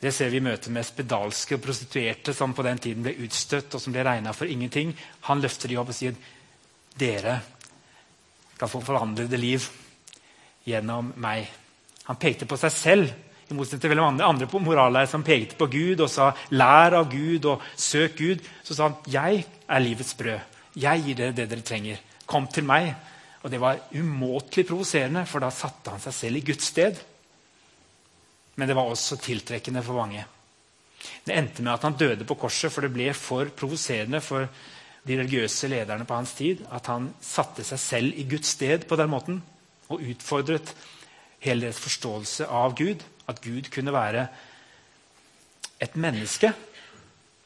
Det 0.00 0.12
ser 0.12 0.32
vi 0.32 0.40
i 0.40 0.44
møte 0.44 0.70
med 0.72 0.86
spedalske 0.86 1.58
og 1.58 1.62
prostituerte 1.62 2.32
som 2.34 2.54
på 2.56 2.64
den 2.66 2.80
tiden 2.82 3.04
ble 3.04 3.12
utstøtt 3.26 3.74
og 3.76 3.82
som 3.82 3.94
ble 3.94 4.06
regna 4.06 4.32
for 4.34 4.50
ingenting. 4.50 4.94
Han 5.28 5.42
løfter 5.44 5.70
de 5.70 5.76
opp 5.82 5.92
og 5.92 5.98
sier 5.98 6.16
dere 6.98 7.36
skal 8.54 8.70
få 8.70 8.80
forvandlede 8.86 9.38
liv 9.38 9.68
gjennom 10.66 11.12
meg. 11.22 11.50
Han 12.08 12.18
pekte 12.18 12.48
på 12.48 12.58
seg 12.58 12.72
selv, 12.74 13.12
i 13.50 13.54
motsetning 13.54 13.92
til 13.92 14.00
mange 14.00 14.24
andre 14.24 14.46
på 14.48 14.60
morallærer 14.62 15.10
som 15.10 15.24
pekte 15.26 15.58
på 15.58 15.68
Gud 15.68 16.00
og 16.00 16.08
sa 16.10 16.32
'lær 16.50 16.94
av 16.96 17.10
Gud' 17.10 17.44
og 17.44 17.62
'søk 17.76 18.16
Gud'. 18.16 18.40
Så 18.64 18.74
sa 18.74 18.88
han 18.88 18.96
'jeg 19.06 19.44
er 19.68 19.78
livets 19.78 20.14
brød'. 20.14 20.40
Jeg 20.76 21.02
gir 21.04 21.14
dere 21.14 21.32
det 21.32 21.50
dere 21.50 21.60
trenger. 21.60 21.96
Kom 22.26 22.46
til 22.46 22.64
meg. 22.64 22.94
Og 23.42 23.50
det 23.50 23.60
var 23.60 23.78
umåtelig 23.94 24.66
provoserende, 24.66 25.26
for 25.26 25.40
da 25.40 25.50
satte 25.50 25.90
han 25.90 26.00
seg 26.00 26.14
selv 26.14 26.36
i 26.36 26.40
Guds 26.40 26.64
sted. 26.64 26.96
Men 28.56 28.68
det 28.68 28.76
var 28.76 28.82
også 28.82 29.16
tiltrekkende 29.16 29.82
for 29.82 29.94
mange. 29.94 30.24
Det 31.26 31.36
endte 31.36 31.62
med 31.62 31.72
at 31.72 31.82
han 31.82 31.98
døde 31.98 32.24
på 32.24 32.34
korset, 32.34 32.72
for 32.72 32.80
det 32.80 32.92
ble 32.92 33.12
for 33.14 33.44
provoserende 33.44 34.20
for 34.20 34.48
de 35.02 35.18
religiøse 35.18 35.68
lederne 35.68 36.06
på 36.06 36.14
hans 36.14 36.34
tid 36.38 36.62
at 36.70 36.86
han 36.86 37.08
satte 37.20 37.64
seg 37.66 37.80
selv 37.82 38.18
i 38.18 38.26
Guds 38.30 38.54
sted 38.54 38.86
på 38.86 38.98
den 38.98 39.10
måten 39.10 39.40
og 39.90 40.02
utfordret 40.12 40.70
hele 41.42 41.66
deres 41.66 41.82
forståelse 41.82 42.46
av 42.46 42.76
Gud. 42.78 43.04
At 43.28 43.42
Gud 43.42 43.70
kunne 43.74 43.94
være 43.94 44.26
et 45.82 45.94
menneske. 45.98 46.52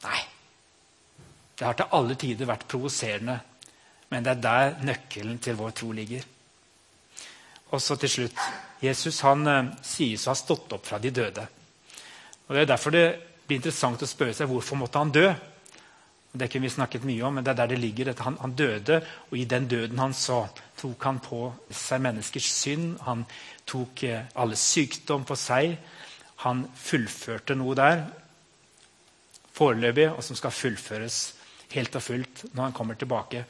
Nei. 0.04 0.22
Det 1.56 1.64
har 1.64 1.76
til 1.76 1.94
alle 1.96 2.16
tider 2.20 2.48
vært 2.48 2.66
provoserende 2.68 3.38
men 4.08 4.24
det 4.24 4.36
er 4.36 4.42
der 4.42 4.84
nøkkelen 4.86 5.38
til 5.42 5.58
vår 5.58 5.74
tro 5.74 5.90
ligger. 5.94 6.22
Og 7.74 7.82
så 7.82 7.96
til 7.98 8.10
slutt 8.10 8.42
Jesus 8.82 9.20
han 9.26 9.46
uh, 9.48 9.70
sies 9.82 10.26
å 10.26 10.30
ha 10.30 10.38
stått 10.38 10.76
opp 10.76 10.86
fra 10.86 11.00
de 11.02 11.10
døde. 11.10 11.46
Og 12.46 12.54
Det 12.54 12.62
er 12.62 12.70
derfor 12.70 12.94
det 12.94 13.06
blir 13.46 13.58
interessant 13.58 14.02
å 14.02 14.08
spørre 14.08 14.36
seg 14.36 14.50
hvorfor 14.50 14.78
måtte 14.78 15.02
han 15.02 15.14
dø. 15.14 15.26
Det 16.38 16.48
kunne 16.52 16.68
vi 16.68 16.72
snakket 16.74 17.06
mye 17.08 17.24
om, 17.26 17.38
men 17.38 17.44
det 17.44 17.52
er 17.52 17.60
der 17.62 17.72
det 17.72 17.80
ligger. 17.80 18.12
Han, 18.20 18.38
han, 18.40 18.54
døde, 18.56 19.00
og 19.30 19.38
i 19.38 19.44
den 19.48 19.68
døden 19.68 19.98
han 19.98 20.14
så, 20.14 20.44
tok 20.76 21.04
han 21.08 21.20
på 21.24 21.40
seg 21.70 22.02
menneskers 22.04 22.50
synd. 22.52 22.96
Han 23.06 23.24
tok 23.66 24.04
uh, 24.04 24.22
alle 24.36 24.58
sykdom 24.60 25.24
på 25.28 25.38
seg. 25.40 25.76
Han 26.44 26.66
fullførte 26.76 27.56
noe 27.56 27.76
der 27.78 28.04
foreløpig, 29.56 30.10
og 30.12 30.20
som 30.24 30.36
skal 30.36 30.52
fullføres 30.52 31.20
helt 31.72 31.96
og 31.96 32.04
fullt 32.04 32.42
når 32.52 32.68
han 32.68 32.74
kommer 32.76 32.98
tilbake 33.00 33.46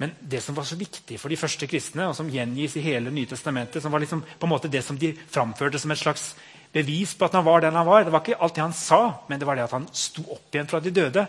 men 0.00 0.14
det 0.20 0.40
som 0.40 0.56
var 0.56 0.64
så 0.64 0.78
viktig 0.80 1.18
for 1.20 1.28
de 1.28 1.36
første 1.36 1.66
kristne, 1.68 2.06
og 2.08 2.14
som 2.16 2.28
gjengis 2.32 2.78
i 2.80 2.84
hele 2.86 3.10
Nye 3.12 3.28
Testamentet, 3.28 3.82
som 3.84 3.92
var 3.92 4.00
liksom 4.00 4.22
på 4.24 4.48
en 4.48 4.52
måte 4.54 4.70
det 4.72 4.80
som 4.86 4.96
de 4.96 5.10
framførte 5.12 5.76
som 5.78 5.92
et 5.92 6.00
slags 6.00 6.30
bevis 6.72 7.12
på 7.12 7.26
at 7.26 7.36
han 7.36 7.44
var 7.44 7.60
den 7.60 7.76
han 7.76 7.84
var, 7.84 8.06
det 8.06 8.14
var 8.14 8.24
ikke 8.24 8.38
alt 8.40 8.56
det 8.56 8.64
han 8.64 8.76
sa, 8.76 9.00
men 9.28 9.42
det 9.42 9.48
var 9.48 9.58
det 9.58 9.66
at 9.66 9.74
han 9.76 9.84
sto 9.92 10.24
opp 10.24 10.56
igjen 10.56 10.70
fra 10.70 10.80
de 10.80 10.94
døde. 10.96 11.26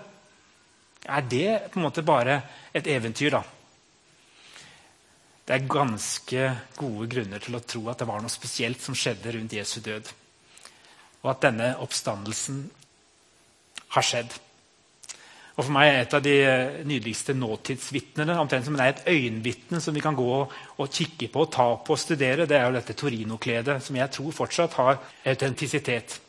Er 1.06 1.26
det 1.26 1.72
på 1.72 1.80
en 1.80 1.88
måte 1.88 2.06
bare 2.06 2.42
et 2.74 2.88
eventyr, 2.88 3.34
da? 3.34 3.42
Det 5.48 5.56
er 5.58 5.72
ganske 5.72 6.44
gode 6.78 7.08
grunner 7.12 7.42
til 7.42 7.58
å 7.58 7.64
tro 7.66 7.82
at 7.92 8.00
det 8.00 8.08
var 8.08 8.22
noe 8.22 8.32
spesielt 8.32 8.82
som 8.84 8.96
skjedde 8.96 9.34
rundt 9.36 9.58
Jesu 9.58 9.82
død. 9.84 10.12
Og 11.24 11.34
at 11.34 11.42
denne 11.44 11.74
oppstandelsen 11.82 12.64
har 13.98 14.06
skjedd. 14.06 14.38
Og 15.58 15.66
For 15.66 15.74
meg 15.76 15.90
er 15.90 16.00
et 16.06 16.14
av 16.16 16.24
de 16.24 16.36
nydeligste 16.88 17.36
nåtidsvitnene 17.36 18.38
omtrent 18.40 18.66
som 18.66 18.78
det 18.78 18.86
er 18.86 18.94
et 18.94 19.08
øyenvitne 19.12 19.82
som 19.84 19.94
vi 19.94 20.04
kan 20.04 20.16
gå 20.16 20.30
og 20.32 20.88
kikke 20.88 21.28
på, 21.34 21.44
og 21.44 21.52
ta 21.52 21.68
på 21.76 21.98
og 21.98 22.00
studere, 22.00 22.48
det 22.48 22.58
er 22.58 22.70
jo 22.70 22.78
dette 22.78 22.96
Torino-kledet, 22.98 23.82
som 23.84 23.98
jeg 24.00 24.14
tror 24.16 24.38
fortsatt 24.38 24.78
har 24.80 25.02
autentisitet. 25.28 26.22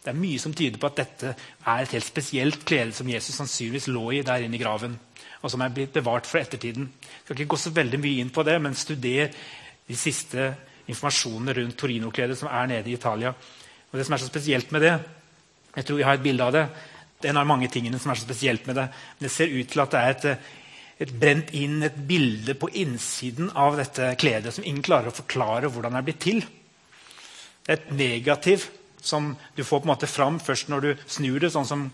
Det 0.00 0.14
er 0.14 0.16
mye 0.16 0.40
som 0.40 0.54
tyder 0.56 0.80
på 0.80 0.88
at 0.88 0.96
dette 1.02 1.30
er 1.34 1.82
et 1.82 1.92
helt 1.92 2.06
spesielt 2.06 2.62
klede 2.64 2.94
som 2.96 3.08
Jesus 3.08 3.36
sannsynligvis 3.36 3.90
lå 3.92 4.04
i 4.16 4.22
der 4.24 4.46
inne 4.46 4.56
i 4.56 4.62
graven, 4.62 4.94
og 5.42 5.52
som 5.52 5.60
er 5.60 5.72
blitt 5.76 5.92
bevart 5.92 6.28
for 6.28 6.40
ettertiden. 6.40 6.86
Jeg 6.88 7.24
skal 7.26 7.36
ikke 7.36 7.52
gå 7.52 7.60
så 7.60 7.72
veldig 7.76 8.00
mye 8.00 8.22
inn 8.22 8.32
på 8.32 8.44
det, 8.48 8.56
men 8.64 8.76
studer 8.78 9.28
de 9.90 9.98
siste 9.98 10.54
informasjonene 10.88 11.56
rundt 11.58 11.76
Torino-kledet 11.78 12.38
som 12.40 12.48
er 12.48 12.70
nede 12.70 12.88
i 12.88 12.96
Italia. 12.96 13.34
Og 13.90 13.98
Det 13.98 14.06
som 14.06 14.16
er 14.16 14.22
så 14.22 14.30
spesielt 14.30 14.72
med 14.72 14.80
det 14.80 15.00
Jeg 15.76 15.84
tror 15.84 15.96
vi 15.96 16.02
har 16.02 16.14
et 16.14 16.22
bilde 16.22 16.42
av 16.42 16.52
det. 16.52 16.64
Det 17.20 17.28
er 17.28 17.30
en 17.30 17.44
av 17.44 17.46
mange 17.46 17.68
tingene 17.70 17.98
som 17.98 18.10
er 18.10 18.18
så 18.18 18.24
spesielt 18.24 18.66
med 18.66 18.74
det. 18.74 18.88
Men 18.90 19.22
det 19.22 19.30
ser 19.30 19.52
ut 19.54 19.68
til 19.70 19.80
at 19.80 19.92
det 19.92 20.00
er 20.00 20.10
et, 20.10 20.48
et 20.98 21.12
brent 21.20 21.52
inn 21.54 21.82
et 21.86 22.00
bilde 22.08 22.56
på 22.58 22.72
innsiden 22.74 23.52
av 23.54 23.76
dette 23.78 24.16
kledet 24.18 24.50
som 24.56 24.64
ingen 24.64 24.82
klarer 24.82 25.12
å 25.12 25.14
forklare 25.14 25.70
hvordan 25.70 25.94
det 25.94 26.00
er 26.00 26.08
blitt 26.08 26.20
til. 26.24 26.42
Det 27.62 27.70
er 27.70 27.78
et 27.78 27.92
negativ 27.94 28.66
som 29.06 29.32
du 29.56 29.64
får 29.64 29.80
på 29.80 29.88
en 29.88 29.92
måte 29.94 30.10
fram 30.10 30.40
først 30.42 30.70
når 30.72 30.84
du 30.84 30.90
snur 31.06 31.40
det, 31.40 31.52
sånn 31.54 31.68
som 31.68 31.88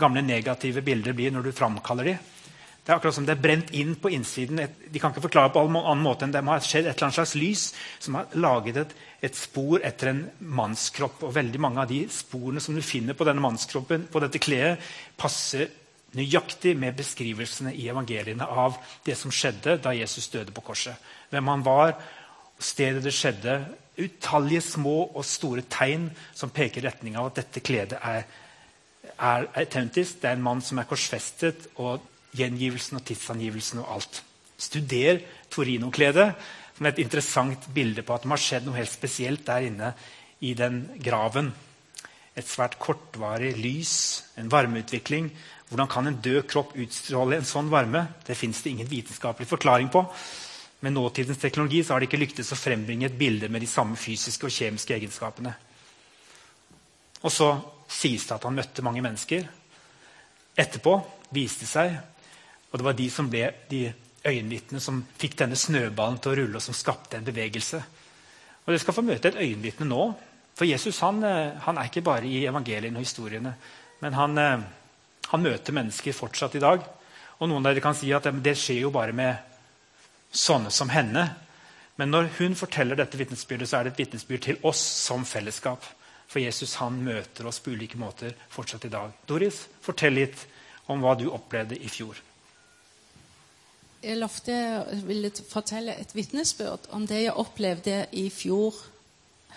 gamle 0.00 0.22
negative 0.24 0.82
bilder 0.84 1.16
blir 1.16 1.32
når 1.34 1.48
du 1.48 1.56
framkaller 1.56 2.12
de. 2.12 2.18
Det 2.80 2.94
er 2.94 2.96
akkurat 2.96 3.14
som 3.14 3.26
det 3.28 3.34
er 3.36 3.42
brent 3.42 3.68
inn 3.76 3.92
på 4.00 4.10
innsiden. 4.10 4.60
De 4.90 5.00
kan 5.00 5.12
ikke 5.12 5.26
forklare 5.26 5.52
på 5.52 5.62
annen 5.62 6.04
måte 6.04 6.24
enn 6.24 6.32
det 6.32 6.40
har 6.46 6.64
skjedd 6.64 6.88
et 6.88 6.94
eller 6.94 7.10
annet 7.10 7.18
slags 7.18 7.34
lys 7.36 7.64
som 8.00 8.16
har 8.16 8.38
laget 8.40 8.80
et, 8.80 8.94
et, 9.28 9.36
spor 9.36 9.84
etter 9.84 10.10
en 10.10 10.22
mannskropp. 10.40 11.20
Og 11.28 11.34
veldig 11.36 11.60
mange 11.60 11.84
av 11.84 11.90
de 11.90 12.00
sporene 12.10 12.62
som 12.64 12.74
du 12.74 12.82
finner 12.82 13.14
på 13.14 13.26
denne 13.28 13.44
mannskroppen, 13.44 14.08
på 14.10 14.24
dette 14.24 14.40
kledet, 14.42 14.80
passer 15.20 15.68
nøyaktig 16.16 16.72
med 16.78 16.96
beskrivelsene 16.98 17.74
i 17.78 17.86
evangeliene 17.92 18.48
av 18.48 18.80
det 19.06 19.14
som 19.18 19.30
skjedde 19.30 19.76
da 19.84 19.92
Jesus 19.94 20.30
døde 20.32 20.54
på 20.56 20.64
korset. 20.72 20.96
Hvem 21.30 21.52
han 21.52 21.62
var, 21.66 21.94
stedet 22.58 23.04
det 23.04 23.14
skjedde, 23.14 23.60
utallige 24.04 24.62
små 24.64 24.96
og 25.08 25.24
store 25.26 25.64
tegn 25.70 26.08
som 26.36 26.52
peker 26.54 26.82
i 26.82 26.88
retning 26.88 27.18
av 27.18 27.30
at 27.30 27.42
dette 27.42 27.62
kledet 27.64 28.00
er, 28.00 28.24
er 29.16 29.48
autentisk. 29.60 30.20
Det 30.20 30.30
er 30.30 30.38
en 30.38 30.46
mann 30.46 30.62
som 30.64 30.80
er 30.80 30.88
korsfestet, 30.90 31.68
og 31.80 32.02
gjengivelsen 32.36 33.00
og 33.00 33.04
tidsangivelsen 33.06 33.82
og 33.82 33.94
alt. 33.96 34.22
Studer 34.60 35.22
Torino-kledet 35.50 36.28
som 36.76 36.88
et 36.88 37.00
interessant 37.02 37.66
bilde 37.74 38.04
på 38.06 38.14
at 38.14 38.24
det 38.24 38.32
har 38.32 38.40
skjedd 38.40 38.68
noe 38.68 38.78
helt 38.78 38.92
spesielt 38.92 39.42
der 39.48 39.66
inne 39.68 39.92
i 40.40 40.54
den 40.56 40.86
graven. 41.02 41.50
Et 42.38 42.46
svært 42.46 42.78
kortvarig 42.80 43.52
lys, 43.58 43.94
en 44.40 44.48
varmeutvikling. 44.52 45.28
Hvordan 45.68 45.90
kan 45.90 46.08
en 46.08 46.20
død 46.24 46.46
kropp 46.48 46.72
utstråle 46.80 47.36
en 47.36 47.48
sånn 47.48 47.68
varme? 47.72 48.06
Det 48.24 48.38
fins 48.38 48.62
det 48.62 48.72
ingen 48.72 48.88
vitenskapelig 48.88 49.50
forklaring 49.50 49.90
på. 49.92 50.06
Med 50.80 50.92
nåtidens 50.92 51.38
teknologi 51.38 51.82
har 51.88 52.00
de 52.00 52.08
ikke 52.08 52.20
lyktes 52.20 52.52
å 52.54 52.58
frembringe 52.58 53.10
et 53.10 53.18
bilde 53.18 53.50
med 53.52 53.60
de 53.60 53.68
samme 53.68 53.98
fysiske 54.00 54.48
og 54.48 54.54
kjemiske 54.54 54.94
egenskapene. 54.96 55.52
Og 57.20 57.32
så 57.32 57.50
sies 57.90 58.24
det 58.24 58.36
at 58.38 58.46
han 58.48 58.56
møtte 58.56 58.84
mange 58.86 59.02
mennesker. 59.04 59.44
Etterpå 60.56 60.94
viste 61.36 61.66
det 61.66 61.70
seg, 61.70 61.98
og 62.70 62.78
det 62.78 62.86
var 62.86 62.96
de 62.96 63.08
som 63.12 63.28
ble 63.30 63.44
de 63.68 63.82
øyenvitnene 64.24 64.80
som 64.82 65.02
fikk 65.18 65.36
denne 65.42 65.58
snøballen 65.58 66.18
til 66.20 66.32
å 66.32 66.38
rulle, 66.40 66.56
og 66.56 66.64
som 66.64 66.76
skapte 66.76 67.18
en 67.18 67.26
bevegelse. 67.26 67.80
Og 68.64 68.72
Dere 68.72 68.82
skal 68.82 68.96
få 68.96 69.04
møte 69.04 69.30
et 69.30 69.40
øyenvitne 69.40 69.88
nå. 69.88 70.02
For 70.56 70.68
Jesus 70.68 71.00
han, 71.04 71.22
eh, 71.24 71.56
han, 71.64 71.78
er 71.78 71.88
ikke 71.88 72.04
bare 72.04 72.28
i 72.28 72.44
evangeliene 72.46 73.00
og 73.00 73.06
historiene. 73.06 73.54
Men 74.00 74.16
han, 74.16 74.38
eh, 74.38 74.60
han 75.28 75.42
møter 75.42 75.72
mennesker 75.76 76.12
fortsatt 76.12 76.54
i 76.56 76.64
dag. 76.64 76.84
Og 77.40 77.48
Noen 77.48 77.66
av 77.66 77.72
dere 77.72 77.84
kan 77.84 77.96
si 77.96 78.12
at 78.12 78.28
det 78.42 78.56
skjer 78.58 78.82
jo 78.84 78.90
bare 78.90 79.12
med 79.12 79.36
sånne 80.32 80.70
som 80.70 80.90
henne. 80.92 81.26
Men 81.96 82.12
når 82.14 82.30
hun 82.38 82.56
forteller 82.56 82.96
dette 82.96 83.18
vitnesbyrdet, 83.20 83.68
så 83.68 83.78
er 83.80 83.88
det 83.88 83.94
et 83.94 84.04
vitnesbyrd 84.04 84.46
til 84.46 84.60
oss 84.66 84.80
som 84.80 85.26
fellesskap. 85.28 85.84
For 86.30 86.40
Jesus 86.40 86.76
han 86.78 87.00
møter 87.04 87.48
oss 87.50 87.58
på 87.60 87.74
ulike 87.74 87.98
måter 87.98 88.36
fortsatt 88.48 88.86
i 88.86 88.92
dag. 88.92 89.12
Doris, 89.28 89.64
fortell 89.82 90.14
litt 90.14 90.46
om 90.90 91.02
hva 91.02 91.16
du 91.18 91.26
opplevde 91.30 91.78
i 91.78 91.90
fjor. 91.90 92.18
Jeg 94.00 94.16
lovte 94.16 94.54
jeg 94.54 95.02
ville 95.04 95.30
fortelle 95.50 95.92
et 96.00 96.14
vitnesbyrd 96.16 96.88
om 96.96 97.04
det 97.06 97.24
jeg 97.26 97.36
opplevde 97.36 98.04
i 98.16 98.30
fjor 98.32 98.78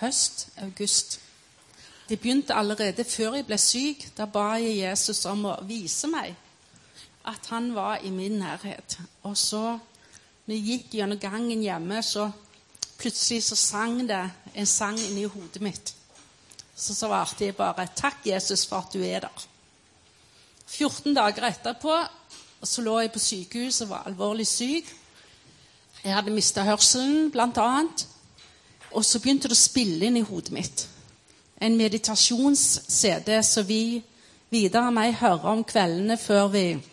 høst, 0.01 0.49
august. 0.65 1.19
Det 2.09 2.19
begynte 2.19 2.55
allerede 2.55 3.05
før 3.07 3.37
jeg 3.37 3.47
ble 3.47 3.57
syk. 3.61 4.09
Da 4.17 4.27
ba 4.27 4.57
jeg 4.59 4.81
Jesus 4.81 5.23
om 5.29 5.45
å 5.47 5.59
vise 5.67 6.09
meg 6.11 6.35
at 7.23 7.47
han 7.53 7.71
var 7.75 8.03
i 8.03 8.11
min 8.11 8.41
nærhet. 8.41 8.97
Og 9.23 9.37
så 9.39 9.77
når 10.45 10.55
jeg 10.55 10.63
gikk 10.67 10.95
gjennom 10.97 11.19
gangen 11.19 11.61
hjemme, 11.63 12.01
så 12.03 12.27
plutselig 12.99 13.45
så 13.45 13.55
sang 13.55 14.01
det 14.07 14.23
en 14.55 14.67
sang 14.67 14.97
inni 14.99 15.23
hodet 15.23 15.61
mitt. 15.63 15.93
Så 16.75 16.95
svarte 16.95 17.45
jeg 17.45 17.55
bare 17.55 17.87
'Takk, 17.95 18.25
Jesus, 18.25 18.65
for 18.65 18.77
at 18.77 18.93
du 18.93 19.01
er 19.03 19.19
der'. 19.19 19.47
14 20.67 21.13
dager 21.13 21.47
etterpå 21.47 22.07
så 22.63 22.81
lå 22.81 22.99
jeg 22.99 23.11
på 23.11 23.19
sykehus 23.19 23.81
og 23.81 23.89
var 23.89 24.03
alvorlig 24.05 24.47
syk. 24.47 24.85
Jeg 26.03 26.13
hadde 26.13 26.31
mista 26.31 26.63
hørselen, 26.63 27.31
blant 27.31 27.57
annet. 27.57 28.07
Og 28.91 29.05
så 29.05 29.19
begynte 29.19 29.47
det 29.47 29.57
å 29.57 29.63
spille 29.63 30.05
inn 30.05 30.17
i 30.17 30.21
hodet 30.21 30.51
mitt. 30.51 30.87
En 31.61 31.77
meditasjons-CD 31.77 33.43
som 33.43 33.67
vi 33.67 34.03
videre 34.49 34.91
meg 34.91 35.15
hører 35.15 35.45
om 35.45 35.63
kveldene 35.63 36.17
før 36.17 36.47
vi, 36.47 36.83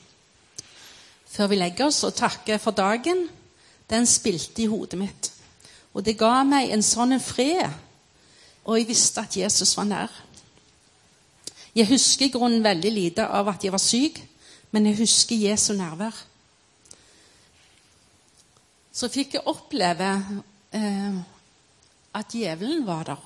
før 1.27 1.47
vi 1.47 1.57
legger 1.57 1.87
oss 1.87 2.05
og 2.05 2.15
takker 2.15 2.59
for 2.59 2.71
dagen 2.71 3.29
den 3.91 4.07
spilte 4.07 4.63
i 4.63 4.71
hodet 4.71 4.99
mitt. 4.99 5.31
Og 5.95 6.05
det 6.07 6.19
ga 6.19 6.43
meg 6.47 6.71
en 6.71 6.85
sånn 6.85 7.17
fred. 7.23 7.67
Og 8.65 8.79
jeg 8.79 8.89
visste 8.91 9.25
at 9.25 9.37
Jesus 9.37 9.75
var 9.77 9.89
nær. 9.89 10.13
Jeg 11.75 11.91
husker 11.91 12.27
i 12.27 12.35
grunnen 12.35 12.65
veldig 12.65 12.93
lite 12.93 13.27
av 13.27 13.49
at 13.51 13.65
jeg 13.65 13.73
var 13.73 13.83
syk, 13.83 14.19
men 14.71 14.87
jeg 14.87 15.01
husker 15.03 15.39
Jesu 15.39 15.73
nærvær. 15.79 16.15
Så 18.93 19.11
fikk 19.11 19.37
jeg 19.37 19.47
oppleve 19.49 20.09
eh, 20.75 21.21
at 22.15 22.35
djevelen 22.35 22.83
var 22.87 23.07
der. 23.07 23.23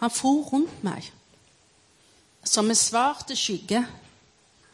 Han 0.00 0.12
for 0.12 0.40
rundt 0.52 0.80
meg 0.84 1.12
som 2.44 2.68
en 2.68 2.76
svart 2.76 3.32
skygge. 3.36 3.84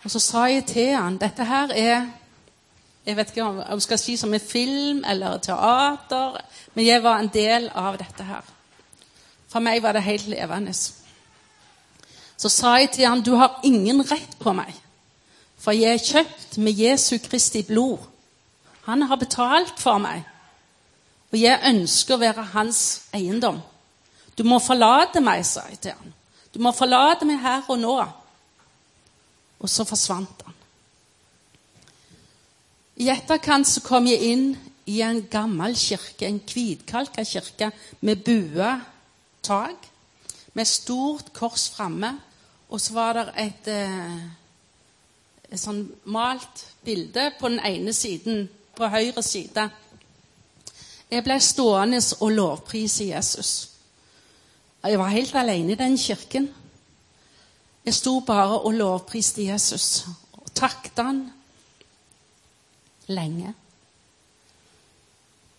Og 0.05 0.11
så 0.11 0.21
sa 0.23 0.47
jeg 0.51 0.67
til 0.67 0.95
han, 0.97 1.19
dette 1.21 1.45
her 1.45 1.75
er 1.77 2.09
jeg 3.07 3.17
vet 3.17 3.31
ikke 3.33 3.45
om 3.45 3.61
jeg 3.63 3.83
skal 3.83 3.99
si 3.99 4.17
som 4.21 4.35
en 4.35 4.41
film 4.41 5.05
eller 5.09 5.39
teater, 5.39 6.37
men 6.75 6.87
jeg 6.87 7.03
var 7.03 7.19
en 7.19 7.31
del 7.33 7.71
av 7.75 7.97
dette 7.99 8.25
her. 8.25 8.45
For 9.51 9.65
meg 9.65 9.83
var 9.83 9.97
det 9.97 10.05
helt 10.05 10.29
levende. 10.31 10.75
Så 12.37 12.49
sa 12.49 12.77
jeg 12.79 12.93
til 12.95 13.09
han, 13.09 13.23
du 13.25 13.35
har 13.35 13.61
ingen 13.65 14.05
rett 14.05 14.37
på 14.41 14.53
meg, 14.57 14.75
for 15.61 15.77
jeg 15.77 15.97
er 15.97 16.05
kjøpt 16.05 16.59
med 16.59 16.79
Jesu 16.79 17.19
Kristi 17.25 17.65
blod. 17.69 17.99
Han 18.87 19.03
har 19.03 19.21
betalt 19.21 19.81
for 19.81 19.99
meg, 20.01 20.23
og 21.33 21.39
jeg 21.39 21.61
ønsker 21.73 22.17
å 22.17 22.23
være 22.23 22.49
hans 22.55 22.81
eiendom. 23.17 23.61
Du 24.37 24.45
må 24.45 24.61
forlate 24.63 25.21
meg, 25.21 25.45
sa 25.45 25.67
jeg 25.69 25.81
til 25.81 25.97
han. 25.97 26.15
Du 26.55 26.61
må 26.63 26.73
forlate 26.73 27.27
meg 27.29 27.43
her 27.43 27.67
og 27.69 27.79
nå. 27.79 27.97
Og 29.61 29.69
så 29.69 29.85
forsvant 29.85 30.47
han. 30.47 30.57
I 33.01 33.07
etterkant 33.09 33.65
så 33.65 33.81
kom 33.81 34.05
jeg 34.11 34.21
inn 34.29 34.51
i 34.91 34.99
en 35.01 35.23
gammel 35.33 35.73
kirke, 35.79 36.27
en 36.29 36.41
hvitkalka 36.45 37.25
kirke 37.25 37.71
med 38.05 38.21
bua 38.27 38.75
tak, 39.41 39.87
med 40.53 40.69
stort 40.69 41.31
kors 41.33 41.71
framme. 41.73 42.11
Og 42.69 42.81
så 42.81 42.93
var 42.93 43.17
det 43.17 43.25
et, 43.41 43.69
eh, 43.73 44.21
et 45.49 45.61
sånn 45.61 45.81
malt 46.05 46.67
bilde 46.85 47.31
på 47.41 47.49
den 47.49 47.61
ene 47.65 47.93
siden, 47.97 48.49
på 48.77 48.87
høyre 48.87 49.23
side. 49.23 49.71
Jeg 51.11 51.25
ble 51.25 51.41
stående 51.41 52.03
og 52.21 52.31
lovprise 52.31 53.09
Jesus. 53.09 53.71
Jeg 54.85 54.99
var 54.99 55.09
helt 55.09 55.35
alene 55.35 55.73
i 55.73 55.81
den 55.81 55.97
kirken. 55.97 56.53
Jeg 57.85 57.95
sto 57.95 58.21
bare 58.21 58.61
og 58.61 58.75
lovpriste 58.75 59.49
Jesus 59.49 60.07
og 60.33 60.53
takket 60.55 60.99
han 61.01 61.31
lenge. 63.11 63.55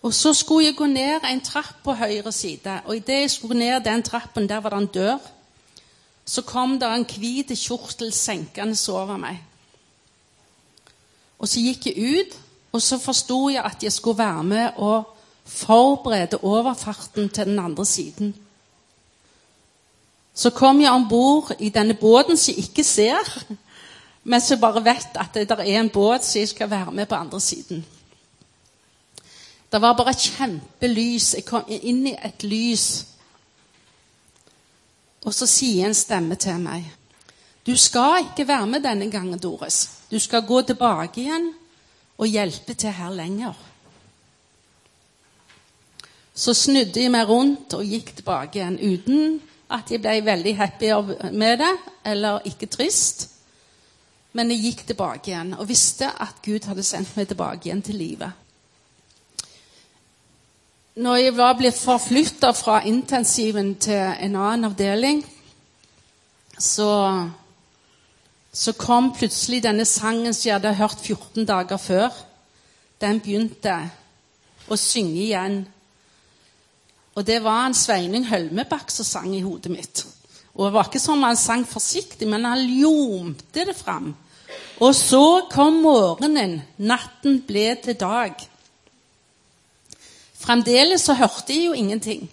Og 0.02 0.14
Så 0.14 0.32
skulle 0.34 0.66
jeg 0.66 0.76
gå 0.76 0.86
ned 0.86 1.20
en 1.30 1.40
trapp 1.40 1.76
på 1.84 1.92
høyre 1.92 2.32
side. 2.32 2.80
og 2.84 2.96
Idet 2.96 3.20
jeg 3.20 3.30
skulle 3.30 3.58
ned 3.58 3.84
den 3.84 4.02
trappen, 4.02 4.48
der 4.48 4.60
var 4.60 4.70
det 4.70 4.78
en 4.78 4.86
dør, 4.86 5.18
så 6.24 6.42
kom 6.42 6.78
det 6.80 6.88
en 6.88 7.06
hvit 7.18 7.58
kjortel 7.58 8.12
senkende 8.12 8.76
over 8.92 9.16
meg. 9.16 9.42
Og 11.38 11.48
så 11.48 11.60
gikk 11.60 11.86
jeg 11.86 12.18
ut, 12.18 12.38
og 12.72 12.82
så 12.82 12.98
forsto 12.98 13.48
jeg 13.48 13.64
at 13.64 13.82
jeg 13.82 13.92
skulle 13.92 14.18
være 14.18 14.44
med 14.44 14.68
og 14.76 15.16
forberede 15.44 16.38
overfarten 16.42 17.28
til 17.28 17.46
den 17.46 17.58
andre 17.58 17.86
siden. 17.86 18.34
Så 20.34 20.50
kom 20.50 20.80
jeg 20.80 20.90
om 20.90 21.08
bord 21.08 21.52
i 21.58 21.68
denne 21.68 21.94
båten 21.94 22.36
som 22.36 22.54
jeg 22.54 22.64
ikke 22.64 22.84
ser, 22.84 23.44
men 24.24 24.40
som 24.40 24.60
bare 24.60 24.84
vet 24.84 25.16
at 25.18 25.34
det 25.34 25.50
er 25.50 25.80
en 25.80 25.90
båt 25.90 26.24
som 26.24 26.40
jeg 26.40 26.48
skal 26.52 26.70
være 26.70 26.92
med 26.92 27.06
på 27.06 27.14
andre 27.14 27.40
siden. 27.40 27.84
Det 29.72 29.80
var 29.80 29.96
bare 29.96 30.14
kjempelys. 30.14 31.34
Jeg 31.34 31.44
kom 31.48 31.64
inn 31.66 32.06
i 32.06 32.12
et 32.14 32.44
lys. 32.44 33.06
Og 35.24 35.34
så 35.34 35.46
sier 35.46 35.86
en 35.86 35.94
stemme 35.94 36.36
til 36.36 36.58
meg 36.60 36.90
Du 37.66 37.76
skal 37.78 38.24
ikke 38.26 38.48
være 38.48 38.66
med 38.66 38.82
denne 38.82 39.10
gangen, 39.10 39.38
Doris. 39.38 39.88
Du 40.10 40.18
skal 40.18 40.42
gå 40.46 40.62
tilbake 40.62 41.20
igjen 41.20 41.52
og 42.18 42.26
hjelpe 42.26 42.74
til 42.74 42.90
her 42.90 43.10
lenger. 43.10 43.54
Så 46.34 46.54
snudde 46.54 47.00
jeg 47.00 47.10
meg 47.12 47.28
rundt 47.28 47.74
og 47.74 47.86
gikk 47.86 48.16
tilbake 48.16 48.58
igjen 48.58 48.78
uten 48.82 49.40
at 49.72 49.90
jeg 49.90 50.02
ble 50.02 50.18
veldig 50.26 50.56
happy 50.56 50.90
med 51.32 51.58
det, 51.62 51.72
eller 52.04 52.42
ikke 52.44 52.66
trist. 52.66 53.31
Men 54.32 54.50
jeg 54.50 54.62
gikk 54.64 54.86
tilbake 54.88 55.30
igjen 55.30 55.52
og 55.58 55.68
visste 55.68 56.08
at 56.08 56.40
Gud 56.44 56.64
hadde 56.68 56.84
sendt 56.86 57.12
meg 57.16 57.28
tilbake 57.28 57.68
igjen 57.68 57.82
til 57.84 58.00
livet. 58.00 58.38
Når 60.92 61.16
jeg 61.16 61.36
var 61.36 61.54
blitt 61.56 61.78
forflytta 61.80 62.50
fra 62.52 62.82
intensiven 62.84 63.74
til 63.80 63.96
en 63.96 64.36
annen 64.36 64.68
avdeling, 64.68 65.22
så, 66.58 66.88
så 68.52 68.74
kom 68.76 69.12
plutselig 69.16 69.62
denne 69.64 69.86
sangen 69.88 70.34
som 70.36 70.48
jeg 70.48 70.58
hadde 70.58 70.74
hørt 70.76 71.00
14 71.00 71.48
dager 71.48 71.80
før. 71.80 72.10
Den 73.00 73.22
begynte 73.24 73.76
å 74.68 74.76
synge 74.76 75.24
igjen. 75.24 75.62
Og 77.16 77.24
det 77.26 77.40
var 77.44 77.66
en 77.66 77.76
Sveinung 77.76 78.28
Hølmebakk 78.28 78.92
som 78.92 79.08
sang 79.08 79.32
i 79.36 79.42
hodet 79.44 79.72
mitt. 79.72 80.04
Og 80.54 80.66
det 80.66 80.74
var 80.74 80.88
ikke 80.88 81.00
som 81.00 81.22
han 81.24 81.38
sang 81.40 81.64
forsiktig, 81.68 82.28
men 82.28 82.44
han 82.44 82.60
ljomte 82.68 83.64
det 83.68 83.76
fram. 83.76 84.12
Og 84.84 84.94
så 84.96 85.46
kom 85.52 85.80
morgenen, 85.84 86.58
natten 86.76 87.40
ble 87.46 87.70
til 87.84 87.96
dag. 87.96 88.36
Fremdeles 90.42 91.06
så 91.06 91.14
hørte 91.16 91.54
jeg 91.54 91.68
jo 91.68 91.76
ingenting. 91.78 92.26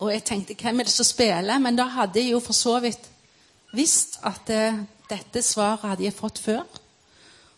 Og 0.00 0.10
jeg 0.10 0.24
tenkte 0.26 0.56
hvem 0.58 0.80
er 0.80 0.88
det 0.88 0.94
som 0.94 1.06
spiller? 1.06 1.58
Men 1.62 1.76
da 1.78 1.86
hadde 1.92 2.18
jeg 2.20 2.32
jo 2.32 2.40
for 2.42 2.56
så 2.56 2.78
vidt 2.82 3.04
visst 3.76 4.18
at 4.26 4.50
eh, 4.50 4.80
dette 5.10 5.42
svaret 5.44 5.92
hadde 5.92 6.06
jeg 6.06 6.16
fått 6.16 6.40
før. 6.42 6.64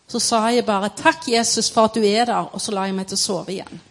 Så 0.07 0.19
sa 0.19 0.43
jeg 0.53 0.65
bare 0.65 0.89
'Takk, 0.89 1.27
Jesus, 1.27 1.71
for 1.71 1.85
at 1.85 1.95
du 1.95 2.03
er 2.03 2.25
der', 2.25 2.53
og 2.53 2.61
så 2.61 2.71
la 2.71 2.83
jeg 2.85 2.95
meg 2.95 3.07
til 3.07 3.15
å 3.15 3.25
sove 3.25 3.51
igjen. 3.51 3.81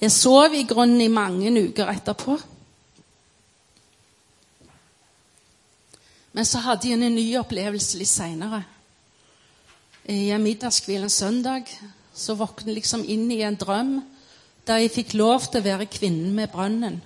Jeg 0.00 0.12
sov 0.12 0.54
i 0.54 0.62
grunnen 0.62 1.00
i 1.00 1.08
mange 1.08 1.50
uker 1.50 1.90
etterpå. 1.90 2.38
Men 6.38 6.46
så 6.46 6.60
hadde 6.62 6.86
jeg 6.86 7.00
en 7.02 7.16
ny 7.16 7.24
opplevelse 7.34 7.98
litt 7.98 8.12
seinere. 8.12 8.60
I 10.06 10.30
middagskvelden 10.38 11.10
søndag 11.10 11.66
så 12.14 12.36
våknet 12.38 12.68
jeg 12.70 12.76
liksom 12.76 13.02
inn 13.10 13.24
i 13.34 13.40
en 13.42 13.58
drøm 13.58 13.96
der 14.68 14.84
jeg 14.84 14.92
fikk 14.94 15.16
lov 15.18 15.48
til 15.48 15.58
å 15.58 15.66
være 15.66 15.88
kvinnen 15.90 16.36
med 16.36 16.52
brønnen. 16.52 17.00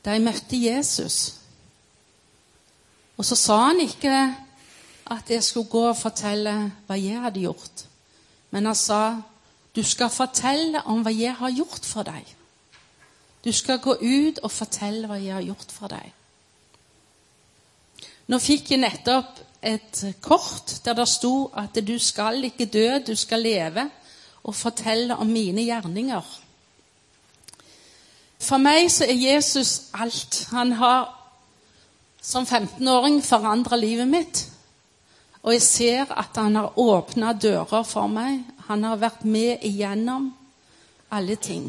Der 0.00 0.16
jeg 0.16 0.24
møtte 0.24 0.62
Jesus. 0.62 1.18
Og 3.20 3.28
så 3.28 3.36
sa 3.36 3.60
han 3.66 3.84
ikke 3.84 4.16
at 5.12 5.36
jeg 5.36 5.44
skulle 5.44 5.68
gå 5.68 5.84
og 5.90 6.00
fortelle 6.00 6.56
hva 6.88 6.96
jeg 6.96 7.20
hadde 7.20 7.44
gjort. 7.44 7.86
Men 8.48 8.72
han 8.72 8.80
sa 8.80 9.02
du 9.76 9.84
skal 9.84 10.08
fortelle 10.08 10.86
om 10.88 11.04
hva 11.04 11.12
jeg 11.12 11.36
har 11.36 11.52
gjort 11.52 11.84
for 11.84 12.08
deg. 12.08 12.24
Du 13.44 13.52
skal 13.52 13.84
gå 13.84 14.00
ut 14.00 14.40
og 14.40 14.52
fortelle 14.62 15.04
hva 15.04 15.20
jeg 15.20 15.36
har 15.36 15.50
gjort 15.52 15.80
for 15.82 15.92
deg. 15.92 16.23
Nå 18.28 18.38
fikk 18.40 18.72
jeg 18.72 18.80
nettopp 18.84 19.40
et 19.64 20.00
kort 20.24 20.78
der 20.84 20.96
det 20.96 21.08
sto 21.08 21.50
at 21.56 21.76
du 21.84 21.98
skal 21.98 22.44
ikke 22.44 22.68
dø, 22.68 22.86
du 23.06 23.14
skal 23.16 23.44
leve 23.44 23.88
og 24.44 24.54
fortelle 24.54 25.16
om 25.16 25.28
mine 25.28 25.64
gjerninger. 25.64 26.24
For 28.44 28.60
meg 28.60 28.90
så 28.92 29.06
er 29.08 29.16
Jesus 29.16 29.90
alt. 29.96 30.42
Han 30.52 30.74
har 30.76 31.08
som 32.24 32.44
15-åring 32.44 33.22
forandra 33.24 33.76
livet 33.76 34.08
mitt. 34.08 34.44
Og 35.44 35.52
jeg 35.52 35.62
ser 35.62 36.12
at 36.12 36.36
han 36.40 36.56
har 36.56 36.78
åpna 36.80 37.32
dører 37.36 37.84
for 37.84 38.08
meg. 38.08 38.40
Han 38.68 38.84
har 38.84 39.00
vært 39.00 39.24
med 39.28 39.64
igjennom 39.64 40.30
alle 41.12 41.36
ting. 41.36 41.68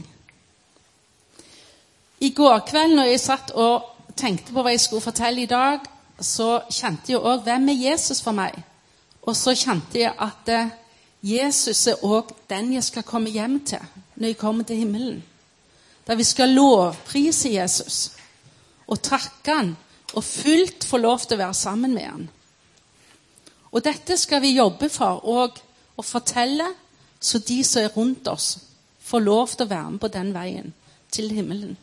I 2.24 2.32
går 2.32 2.64
kveld 2.68 2.96
når 2.96 3.12
jeg 3.12 3.24
satt 3.24 3.52
og 3.52 3.92
tenkte 4.16 4.56
på 4.56 4.64
hva 4.64 4.72
jeg 4.72 4.84
skulle 4.86 5.04
fortelle 5.04 5.44
i 5.44 5.52
dag, 5.52 5.84
så 6.22 6.62
kjente 6.72 7.12
jeg 7.12 7.22
òg 7.22 7.44
hvem 7.44 7.70
er 7.70 7.82
Jesus 7.90 8.22
for 8.24 8.36
meg. 8.36 8.56
Og 9.26 9.36
så 9.36 9.56
kjente 9.58 10.00
jeg 10.00 10.14
at 10.22 10.52
eh, 10.54 10.74
Jesus 11.26 11.88
er 11.90 12.04
òg 12.06 12.32
den 12.50 12.74
jeg 12.76 12.86
skal 12.86 13.08
komme 13.08 13.34
hjem 13.34 13.60
til 13.66 13.82
når 14.16 14.28
jeg 14.32 14.38
kommer 14.38 14.64
til 14.64 14.78
himmelen. 14.84 15.24
Der 16.08 16.16
vi 16.16 16.24
skal 16.24 16.54
lovprise 16.54 17.50
Jesus 17.50 18.12
og 18.88 19.02
takke 19.02 19.56
han 19.56 19.76
og 20.14 20.24
fullt 20.24 20.86
få 20.86 20.98
lov 21.02 21.26
til 21.26 21.36
å 21.36 21.44
være 21.48 21.58
sammen 21.58 21.96
med 21.96 22.06
han. 22.06 22.28
Og 23.74 23.84
dette 23.84 24.16
skal 24.18 24.44
vi 24.44 24.56
jobbe 24.56 24.88
for 24.90 25.26
òg 25.26 25.58
og 25.98 26.06
fortelle, 26.06 26.68
så 27.20 27.40
de 27.40 27.64
som 27.64 27.84
er 27.84 27.92
rundt 27.96 28.28
oss, 28.28 28.60
får 29.02 29.24
lov 29.24 29.56
til 29.56 29.66
å 29.66 29.72
være 29.74 29.92
med 29.96 30.04
på 30.04 30.12
den 30.14 30.32
veien 30.36 30.72
til 31.12 31.32
himmelen. 31.34 31.76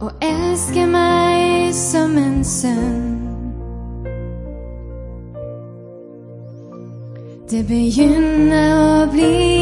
Og 0.00 0.12
elske 0.24 0.86
meg 0.88 1.74
som 1.76 2.16
en 2.18 2.44
sønn? 2.44 3.08
Det 7.50 7.64
begynner 7.66 8.76
å 8.78 9.06
bli 9.10 9.59